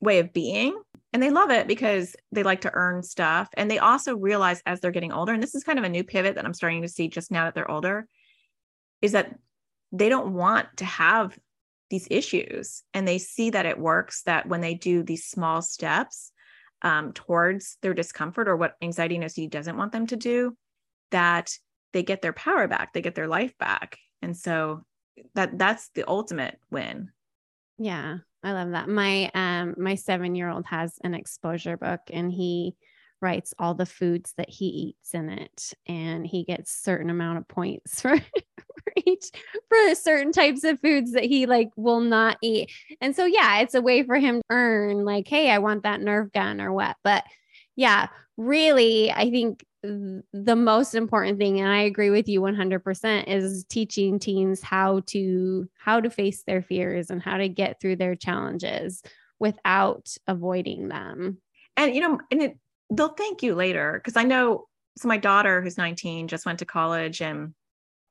way 0.00 0.18
of 0.18 0.32
being 0.32 0.80
and 1.12 1.22
they 1.22 1.30
love 1.30 1.50
it 1.50 1.66
because 1.66 2.14
they 2.32 2.42
like 2.42 2.62
to 2.62 2.72
earn 2.72 3.02
stuff 3.02 3.48
and 3.54 3.70
they 3.70 3.78
also 3.78 4.16
realize 4.16 4.62
as 4.66 4.80
they're 4.80 4.90
getting 4.90 5.12
older 5.12 5.32
and 5.32 5.42
this 5.42 5.54
is 5.54 5.64
kind 5.64 5.78
of 5.78 5.84
a 5.84 5.88
new 5.88 6.04
pivot 6.04 6.34
that 6.34 6.44
i'm 6.44 6.54
starting 6.54 6.82
to 6.82 6.88
see 6.88 7.08
just 7.08 7.30
now 7.30 7.44
that 7.44 7.54
they're 7.54 7.70
older 7.70 8.06
is 9.02 9.12
that 9.12 9.38
they 9.92 10.08
don't 10.08 10.32
want 10.32 10.66
to 10.76 10.84
have 10.84 11.38
these 11.90 12.06
issues 12.10 12.84
and 12.94 13.06
they 13.06 13.18
see 13.18 13.50
that 13.50 13.66
it 13.66 13.78
works 13.78 14.22
that 14.22 14.46
when 14.48 14.60
they 14.60 14.74
do 14.74 15.02
these 15.02 15.26
small 15.26 15.60
steps 15.60 16.32
um, 16.82 17.12
towards 17.12 17.76
their 17.82 17.94
discomfort 17.94 18.48
or 18.48 18.56
what 18.56 18.76
anxiety 18.80 19.16
and 19.16 19.24
OCD 19.24 19.50
doesn't 19.50 19.76
want 19.76 19.92
them 19.92 20.06
to 20.06 20.16
do, 20.16 20.56
that 21.10 21.52
they 21.92 22.02
get 22.02 22.22
their 22.22 22.32
power 22.32 22.68
back, 22.68 22.92
they 22.92 23.02
get 23.02 23.14
their 23.14 23.28
life 23.28 23.56
back. 23.58 23.98
And 24.22 24.36
so 24.36 24.84
that 25.34 25.58
that's 25.58 25.90
the 25.94 26.08
ultimate 26.08 26.58
win. 26.70 27.10
Yeah, 27.76 28.18
I 28.42 28.52
love 28.52 28.70
that. 28.70 28.88
My 28.88 29.30
um 29.34 29.74
my 29.76 29.94
7-year-old 29.94 30.66
has 30.66 30.98
an 31.04 31.14
exposure 31.14 31.76
book 31.76 32.00
and 32.10 32.32
he 32.32 32.74
writes 33.20 33.52
all 33.58 33.74
the 33.74 33.86
foods 33.86 34.32
that 34.38 34.48
he 34.48 34.66
eats 34.66 35.12
in 35.14 35.28
it 35.28 35.72
and 35.86 36.26
he 36.26 36.44
gets 36.44 36.72
certain 36.82 37.10
amount 37.10 37.38
of 37.38 37.46
points 37.48 38.00
for 38.00 38.16
for 38.16 38.92
each 39.04 39.26
for 39.68 39.94
certain 39.94 40.32
types 40.32 40.64
of 40.64 40.80
foods 40.80 41.12
that 41.12 41.24
he 41.24 41.44
like 41.44 41.68
will 41.76 42.00
not 42.00 42.38
eat 42.42 42.70
and 43.02 43.14
so 43.14 43.26
yeah 43.26 43.58
it's 43.58 43.74
a 43.74 43.82
way 43.82 44.02
for 44.02 44.16
him 44.16 44.36
to 44.36 44.42
earn 44.48 45.04
like 45.04 45.28
hey 45.28 45.50
i 45.50 45.58
want 45.58 45.82
that 45.82 46.00
nerve 46.00 46.32
gun 46.32 46.62
or 46.62 46.72
what 46.72 46.96
but 47.04 47.24
yeah 47.76 48.06
really 48.38 49.12
i 49.12 49.30
think 49.30 49.64
the 49.82 50.56
most 50.56 50.94
important 50.94 51.38
thing 51.38 51.58
and 51.58 51.68
i 51.68 51.80
agree 51.82 52.10
with 52.10 52.28
you 52.28 52.40
100% 52.40 53.24
is 53.26 53.64
teaching 53.64 54.18
teens 54.18 54.60
how 54.60 55.00
to 55.06 55.68
how 55.78 56.00
to 56.00 56.10
face 56.10 56.42
their 56.46 56.60
fears 56.60 57.10
and 57.10 57.22
how 57.22 57.38
to 57.38 57.48
get 57.48 57.80
through 57.80 57.96
their 57.96 58.14
challenges 58.14 59.02
without 59.38 60.14
avoiding 60.26 60.88
them 60.88 61.38
and 61.76 61.94
you 61.94 62.00
know 62.00 62.18
and 62.30 62.42
it 62.42 62.58
they'll 62.90 63.08
thank 63.08 63.42
you 63.42 63.54
later 63.54 64.00
because 64.02 64.16
I 64.16 64.24
know 64.24 64.66
so 64.98 65.08
my 65.08 65.16
daughter 65.16 65.62
who's 65.62 65.78
19 65.78 66.28
just 66.28 66.44
went 66.44 66.58
to 66.58 66.64
college 66.64 67.22
and 67.22 67.54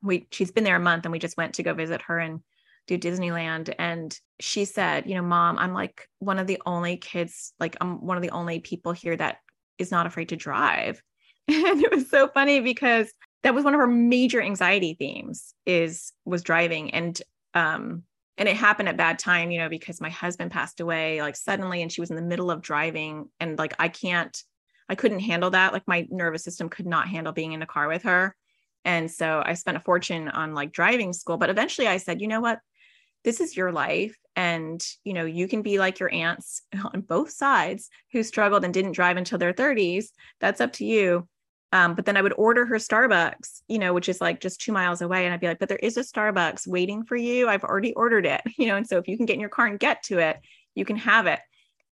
we 0.01 0.27
she's 0.31 0.51
been 0.51 0.63
there 0.63 0.77
a 0.77 0.79
month 0.79 1.05
and 1.05 1.11
we 1.11 1.19
just 1.19 1.37
went 1.37 1.55
to 1.55 1.63
go 1.63 1.73
visit 1.73 2.01
her 2.03 2.17
and 2.19 2.41
do 2.87 2.97
Disneyland 2.97 3.73
and 3.77 4.17
she 4.39 4.65
said, 4.65 5.07
you 5.07 5.13
know, 5.13 5.21
mom, 5.21 5.59
I'm 5.59 5.73
like 5.73 6.07
one 6.17 6.39
of 6.39 6.47
the 6.47 6.59
only 6.65 6.97
kids 6.97 7.53
like 7.59 7.77
I'm 7.81 8.03
one 8.03 8.17
of 8.17 8.23
the 8.23 8.31
only 8.31 8.59
people 8.59 8.93
here 8.93 9.15
that 9.15 9.37
is 9.77 9.91
not 9.91 10.07
afraid 10.07 10.29
to 10.29 10.35
drive. 10.35 11.01
And 11.69 11.83
it 11.83 11.91
was 11.91 12.09
so 12.09 12.27
funny 12.27 12.59
because 12.59 13.11
that 13.43 13.55
was 13.55 13.63
one 13.63 13.73
of 13.73 13.79
her 13.79 13.87
major 13.87 14.41
anxiety 14.41 14.93
themes 14.93 15.53
is 15.65 16.13
was 16.25 16.43
driving 16.43 16.91
and 16.91 17.21
um 17.53 18.03
and 18.37 18.47
it 18.47 18.55
happened 18.55 18.87
at 18.87 18.95
bad 18.95 19.19
time, 19.19 19.51
you 19.51 19.59
know, 19.59 19.67
because 19.67 19.99
my 19.99 20.09
husband 20.09 20.51
passed 20.51 20.79
away 20.79 21.21
like 21.21 21.35
suddenly 21.35 21.81
and 21.81 21.91
she 21.91 21.99
was 21.99 22.09
in 22.09 22.15
the 22.15 22.21
middle 22.21 22.51
of 22.51 22.61
driving 22.61 23.29
and 23.39 23.57
like 23.57 23.73
I 23.79 23.89
can't 23.89 24.37
I 24.87 24.95
couldn't 24.95 25.19
handle 25.19 25.49
that. 25.51 25.73
Like 25.73 25.87
my 25.87 26.07
nervous 26.09 26.43
system 26.43 26.69
could 26.69 26.85
not 26.85 27.07
handle 27.07 27.33
being 27.33 27.53
in 27.53 27.61
a 27.61 27.67
car 27.67 27.87
with 27.87 28.03
her. 28.03 28.35
And 28.85 29.09
so 29.09 29.43
I 29.45 29.53
spent 29.53 29.77
a 29.77 29.81
fortune 29.81 30.29
on 30.29 30.53
like 30.53 30.71
driving 30.71 31.13
school. 31.13 31.37
But 31.37 31.49
eventually 31.49 31.87
I 31.87 31.97
said, 31.97 32.21
you 32.21 32.27
know 32.27 32.41
what? 32.41 32.59
This 33.23 33.39
is 33.39 33.55
your 33.55 33.71
life. 33.71 34.15
And, 34.35 34.83
you 35.03 35.13
know, 35.13 35.25
you 35.25 35.47
can 35.47 35.61
be 35.61 35.77
like 35.77 35.99
your 35.99 36.11
aunts 36.11 36.61
on 36.93 37.01
both 37.01 37.29
sides 37.29 37.89
who 38.11 38.23
struggled 38.23 38.63
and 38.63 38.73
didn't 38.73 38.93
drive 38.93 39.17
until 39.17 39.37
their 39.37 39.53
30s. 39.53 40.07
That's 40.39 40.61
up 40.61 40.73
to 40.73 40.85
you. 40.85 41.27
Um, 41.71 41.93
but 41.93 42.05
then 42.05 42.17
I 42.17 42.21
would 42.21 42.33
order 42.33 42.65
her 42.65 42.75
Starbucks, 42.75 43.61
you 43.67 43.77
know, 43.77 43.93
which 43.93 44.09
is 44.09 44.19
like 44.19 44.39
just 44.39 44.59
two 44.59 44.71
miles 44.71 45.01
away. 45.01 45.25
And 45.25 45.33
I'd 45.33 45.39
be 45.39 45.47
like, 45.47 45.59
but 45.59 45.69
there 45.69 45.77
is 45.77 45.97
a 45.97 46.01
Starbucks 46.01 46.67
waiting 46.67 47.03
for 47.03 47.15
you. 47.15 47.47
I've 47.47 47.63
already 47.63 47.93
ordered 47.93 48.25
it, 48.25 48.41
you 48.57 48.67
know. 48.67 48.75
And 48.75 48.87
so 48.87 48.97
if 48.97 49.07
you 49.07 49.17
can 49.17 49.25
get 49.25 49.35
in 49.35 49.39
your 49.39 49.49
car 49.49 49.67
and 49.67 49.79
get 49.79 50.03
to 50.03 50.19
it, 50.19 50.39
you 50.75 50.85
can 50.85 50.97
have 50.97 51.27
it. 51.27 51.39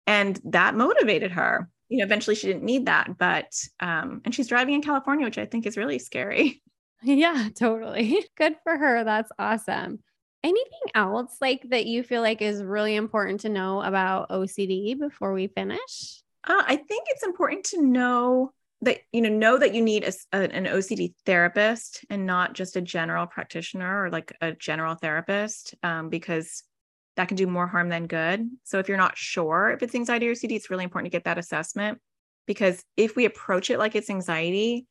And 0.07 0.41
that 0.45 0.75
motivated 0.75 1.33
her. 1.33 1.69
You 1.89 1.99
know, 1.99 2.05
eventually 2.05 2.35
she 2.35 2.49
didn't 2.49 2.65
need 2.65 2.87
that, 2.87 3.17
but 3.17 3.53
um, 3.79 4.21
and 4.25 4.35
she's 4.35 4.49
driving 4.49 4.75
in 4.75 4.83
California, 4.83 5.25
which 5.25 5.39
I 5.39 5.47
think 5.47 5.67
is 5.67 5.77
really 5.77 5.99
scary. 5.99 6.63
Yeah, 7.03 7.51
totally. 7.55 8.27
Good 8.37 8.57
for 8.65 8.77
her. 8.77 9.05
That's 9.05 9.31
awesome. 9.39 10.01
Anything 10.43 10.91
else 10.95 11.37
like 11.41 11.69
that 11.71 11.87
you 11.87 12.03
feel 12.03 12.23
like 12.23 12.41
is 12.41 12.65
really 12.65 12.97
important 12.97 13.41
to 13.41 13.49
know 13.49 13.83
about 13.83 14.31
OCD 14.31 14.99
before 14.99 15.33
we 15.33 15.47
finish? 15.47 16.23
Uh, 16.43 16.63
I 16.67 16.77
think 16.77 17.07
it's 17.09 17.23
important 17.23 17.65
to 17.67 17.83
know 17.83 18.53
that 18.83 18.99
you 19.13 19.23
know 19.23 19.31
know 19.31 19.59
that 19.59 19.75
you 19.75 19.83
need 19.83 20.05
a, 20.05 20.13
a, 20.37 20.53
an 20.53 20.67
OCD 20.67 21.15
therapist 21.25 22.05
and 22.11 22.27
not 22.27 22.53
just 22.53 22.77
a 22.77 22.81
general 22.81 23.27
practitioner 23.27 24.05
or 24.05 24.11
like 24.11 24.37
a 24.41 24.53
general 24.53 24.95
therapist 24.95 25.75
um, 25.83 26.09
because 26.09 26.63
that 27.17 27.29
can 27.29 27.37
do 27.37 27.47
more 27.47 27.67
harm 27.67 27.89
than 27.89 28.07
good. 28.07 28.49
So 28.65 28.79
if 28.79 28.89
you're 28.89 28.99
not 28.99 29.17
sure 29.17 29.71
if 29.71 29.83
it's 29.83 29.95
anxiety 29.95 30.29
or 30.29 30.35
OCD, 30.35 30.53
it's 30.53 30.71
really 30.71 30.85
important 30.85 31.11
to 31.11 31.17
get 31.17 31.25
that 31.25 31.39
assessment 31.39 31.99
because 32.47 32.83
if 32.97 33.17
we 33.17 33.25
approach 33.25 33.71
it 33.71 33.79
like 33.79 33.95
it's 33.95 34.11
anxiety, 34.11 34.87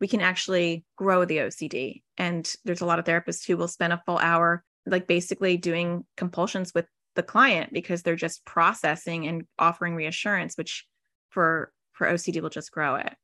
we 0.00 0.08
can 0.08 0.20
actually 0.20 0.84
grow 0.96 1.24
the 1.24 1.38
OCD. 1.38 2.02
And 2.16 2.50
there's 2.64 2.80
a 2.80 2.86
lot 2.86 2.98
of 2.98 3.04
therapists 3.04 3.46
who 3.46 3.56
will 3.56 3.68
spend 3.68 3.92
a 3.92 4.02
full 4.04 4.18
hour 4.18 4.64
like 4.86 5.06
basically 5.06 5.56
doing 5.56 6.04
compulsions 6.16 6.72
with 6.74 6.86
the 7.14 7.22
client 7.22 7.72
because 7.72 8.02
they're 8.02 8.16
just 8.16 8.44
processing 8.44 9.26
and 9.28 9.44
offering 9.58 9.94
reassurance, 9.94 10.56
which 10.56 10.86
for 11.28 11.72
for 12.00 12.06
OCD 12.06 12.40
will 12.40 12.48
just 12.48 12.72
grow 12.72 12.94
it. 12.94 13.14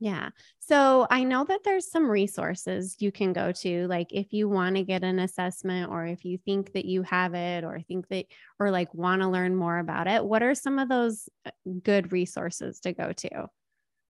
Yeah. 0.00 0.30
So 0.60 1.06
I 1.10 1.24
know 1.24 1.44
that 1.44 1.60
there's 1.62 1.90
some 1.90 2.10
resources 2.10 2.96
you 3.00 3.12
can 3.12 3.34
go 3.34 3.52
to, 3.52 3.86
like 3.86 4.08
if 4.12 4.32
you 4.32 4.48
want 4.48 4.76
to 4.76 4.82
get 4.82 5.04
an 5.04 5.18
assessment 5.18 5.90
or 5.90 6.06
if 6.06 6.24
you 6.24 6.38
think 6.38 6.72
that 6.72 6.86
you 6.86 7.02
have 7.02 7.34
it 7.34 7.64
or 7.64 7.78
think 7.80 8.08
that, 8.08 8.24
or 8.58 8.70
like 8.70 8.94
want 8.94 9.20
to 9.20 9.28
learn 9.28 9.54
more 9.54 9.78
about 9.78 10.06
it. 10.06 10.24
What 10.24 10.42
are 10.42 10.54
some 10.54 10.78
of 10.78 10.88
those 10.88 11.28
uh, 11.44 11.50
good 11.82 12.12
resources 12.12 12.80
to 12.80 12.94
go 12.94 13.12
to? 13.12 13.46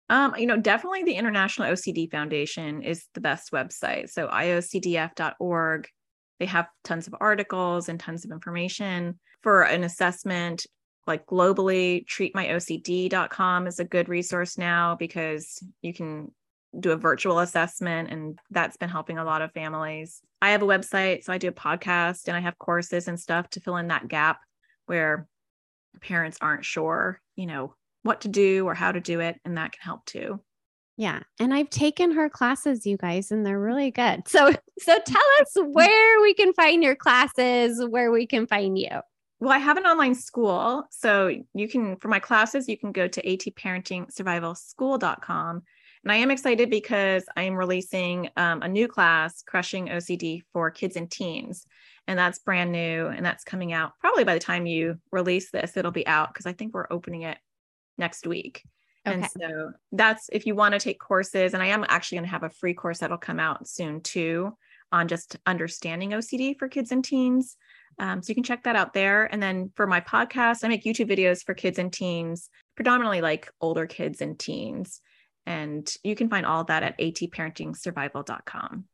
Um, 0.10 0.34
you 0.39 0.48
know, 0.48 0.58
definitely 0.58 1.04
the 1.04 1.13
International 1.13 1.72
OCD 1.72 2.10
Foundation 2.10 2.82
is 2.82 3.06
the 3.13 3.22
best 3.22 3.52
website. 3.52 4.10
So 4.10 4.28
iocdf.org. 4.28 5.88
They 6.39 6.45
have 6.48 6.67
tons 6.84 7.06
of 7.06 7.13
articles 7.22 7.89
and 7.89 8.00
tons 8.00 8.26
of 8.26 8.32
information 8.32 9.19
for 9.43 9.62
an 9.62 9.84
assessment 9.84 10.65
like 11.10 11.26
globally 11.26 12.06
treatmyocd.com 12.06 13.67
is 13.67 13.80
a 13.80 13.84
good 13.84 14.08
resource 14.08 14.58
now 14.58 14.95
because 14.95 15.62
you 15.82 15.93
can 15.93 16.32
do 16.80 16.91
a 16.91 16.95
virtual 16.95 17.39
assessment 17.39 18.12
and 18.12 18.38
that's 18.52 18.78
been 18.78 18.89
helping 18.89 19.17
a 19.17 19.24
lot 19.24 19.41
of 19.41 19.52
families. 19.52 20.22
I 20.41 20.52
have 20.52 20.62
a 20.62 20.67
website 20.67 21.24
so 21.24 21.34
i 21.34 21.38
do 21.38 21.50
a 21.50 21.52
podcast 21.52 22.28
and 22.28 22.38
i 22.38 22.39
have 22.39 22.58
courses 22.58 23.10
and 23.10 23.19
stuff 23.19 23.50
to 23.50 23.60
fill 23.60 23.76
in 23.76 23.89
that 23.89 24.08
gap 24.08 24.39
where 24.86 25.28
parents 26.02 26.38
aren't 26.39 26.63
sure 26.63 27.19
you 27.36 27.45
know 27.45 27.74
what 28.04 28.22
to 28.22 28.30
do 28.30 28.65
or 28.65 28.74
how 28.74 28.91
to 28.91 29.02
do 29.02 29.19
it 29.19 29.36
and 29.43 29.58
that 29.58 29.74
can 29.74 29.82
help 29.82 30.06
too. 30.06 30.39
Yeah 30.95 31.22
and 31.39 31.54
i've 31.54 31.69
taken 31.69 32.12
her 32.12 32.30
classes 32.30 32.86
you 32.86 32.98
guys 32.98 33.32
and 33.32 33.45
they're 33.45 33.60
really 33.60 33.91
good. 33.91 34.28
So 34.28 34.52
so 34.80 35.00
tell 35.06 35.30
us 35.41 35.56
where 35.56 36.22
we 36.22 36.36
can 36.36 36.54
find 36.54 36.84
your 36.84 36.95
classes 36.95 37.84
where 37.89 38.12
we 38.12 38.28
can 38.28 38.45
find 38.45 38.78
you 38.78 39.02
well, 39.39 39.54
I 39.54 39.58
have 39.58 39.78
an 39.78 39.86
online 39.86 40.15
school. 40.15 40.84
So 40.89 41.34
you 41.54 41.69
can, 41.69 41.95
for 41.97 42.08
my 42.10 42.19
classes, 42.19 42.67
you 42.67 42.78
can 42.78 42.91
go 42.91 43.08
to 43.08 43.21
atparentingsurvivalschool.com. 43.21 45.63
And 46.04 46.12
I 46.12 46.15
am 46.15 46.32
excited 46.32 46.69
because 46.69 47.25
I 47.36 47.43
am 47.43 47.56
releasing 47.56 48.30
um, 48.38 48.62
a 48.62 48.67
new 48.67 48.88
class, 48.88 49.41
Crushing 49.41 49.88
OCD 49.88 50.43
for 50.54 50.71
Kids 50.71 50.95
and 50.95 51.12
Teens. 51.12 51.65
And 52.08 52.17
that's 52.17 52.39
brand 52.39 52.71
new. 52.71 53.08
And 53.08 53.25
that's 53.25 53.43
coming 53.43 53.73
out 53.73 53.91
probably 53.99 54.23
by 54.23 54.34
the 54.34 54.39
time 54.39 54.65
you 54.65 54.97
release 55.12 55.52
this, 55.52 55.78
it'll 55.78 55.91
be 55.91 56.08
out 56.08 56.34
because 56.34 56.45
I 56.45 56.54
think 56.54 56.73
we're 56.73 56.88
opening 56.89 57.23
it 57.23 57.38
next 57.97 58.25
week. 58.28 58.63
Okay. 59.08 59.15
And 59.15 59.30
so 59.30 59.71
that's 59.91 60.30
if 60.32 60.45
you 60.45 60.56
want 60.56 60.73
to 60.73 60.80
take 60.80 60.99
courses. 60.99 61.54
And 61.54 61.63
I 61.63 61.67
am 61.67 61.86
actually 61.88 62.17
going 62.17 62.25
to 62.25 62.32
have 62.32 62.43
a 62.43 62.49
free 62.49 62.73
course 62.73 62.99
that'll 62.99 63.17
come 63.17 63.39
out 63.39 63.67
soon 63.67 64.02
too 64.02 64.56
on 64.91 65.08
just 65.08 65.38
understanding 65.45 66.12
OCD 66.12 66.58
for 66.58 66.67
kids 66.67 66.91
and 66.91 67.04
teens. 67.04 67.58
Um, 68.00 68.24
so 68.24 68.30
you 68.30 68.36
can 68.36 68.44
check 68.44 68.64
that 68.64 68.76
out 68.76 68.94
there. 68.94 69.26
And 69.26 69.44
then 69.44 69.72
for 69.76 69.86
my 69.86 70.00
podcast, 70.00 70.64
I 70.64 70.70
make 70.70 70.84
YouTube 70.84 71.10
videos 71.10 71.44
for 71.44 71.54
kids 71.54 71.78
and 71.78 71.92
teens, 71.92 72.50
predominantly 72.76 73.22
like 73.22 73.52
older 73.60 73.86
kids 73.86 74.22
and 74.22 74.40
teens. 74.40 75.02
And 75.46 75.94
you 76.04 76.16
can 76.16 76.30
find 76.30 76.46
all 76.46 76.64
that 76.66 76.84
at 76.84 76.98
atparentingsurvival.com. 77.00 78.86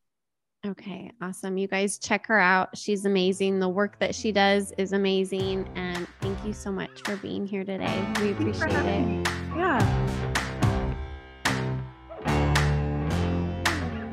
Okay, 0.66 1.12
awesome. 1.22 1.58
You 1.58 1.68
guys 1.68 2.00
check 2.00 2.26
her 2.26 2.40
out. 2.40 2.76
She's 2.76 3.06
amazing. 3.06 3.60
The 3.60 3.70
work 3.70 4.00
that 4.00 4.16
she 4.16 4.32
does 4.32 4.74
is 4.80 4.94
amazing. 4.94 5.70
And 5.76 6.08
thank 6.22 6.44
you 6.44 6.54
so 6.54 6.72
much 6.72 7.02
for 7.04 7.18
being 7.18 7.46
here 7.46 7.64
today. 7.64 8.04
We 8.20 8.32
appreciate 8.32 8.72
it. 8.72 9.28
Yeah. 9.56 9.80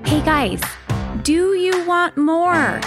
Hey 0.05 0.23
guys, 0.27 0.61
do 1.23 1.55
you 1.55 1.87
want 1.87 2.19
more? 2.19 2.81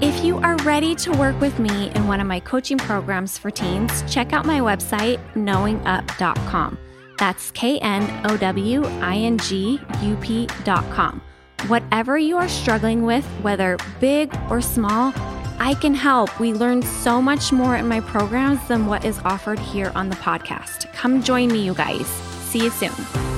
If 0.00 0.22
you 0.24 0.38
are 0.38 0.56
ready 0.58 0.94
to 0.94 1.10
work 1.12 1.40
with 1.40 1.58
me 1.58 1.90
in 1.90 2.06
one 2.06 2.20
of 2.20 2.26
my 2.28 2.38
coaching 2.38 2.78
programs 2.78 3.36
for 3.36 3.50
teens, 3.50 4.04
check 4.08 4.32
out 4.32 4.46
my 4.46 4.60
website, 4.60 5.18
knowingup.com. 5.34 6.78
That's 7.18 7.50
K 7.50 7.80
N 7.80 8.26
O 8.26 8.36
W 8.36 8.84
I 8.84 9.16
N 9.16 9.38
G 9.38 9.80
U 10.02 10.16
P.com. 10.16 11.20
Whatever 11.66 12.16
you 12.16 12.36
are 12.36 12.48
struggling 12.48 13.02
with, 13.02 13.24
whether 13.42 13.76
big 13.98 14.32
or 14.48 14.60
small, 14.60 15.12
I 15.58 15.74
can 15.74 15.94
help. 15.94 16.38
We 16.38 16.52
learn 16.52 16.82
so 16.82 17.20
much 17.20 17.50
more 17.50 17.74
in 17.74 17.88
my 17.88 18.00
programs 18.00 18.64
than 18.68 18.86
what 18.86 19.04
is 19.04 19.18
offered 19.24 19.58
here 19.58 19.90
on 19.96 20.10
the 20.10 20.16
podcast. 20.16 20.92
Come 20.92 21.24
join 21.24 21.48
me, 21.48 21.64
you 21.64 21.74
guys. 21.74 22.06
See 22.06 22.62
you 22.62 22.70
soon. 22.70 23.37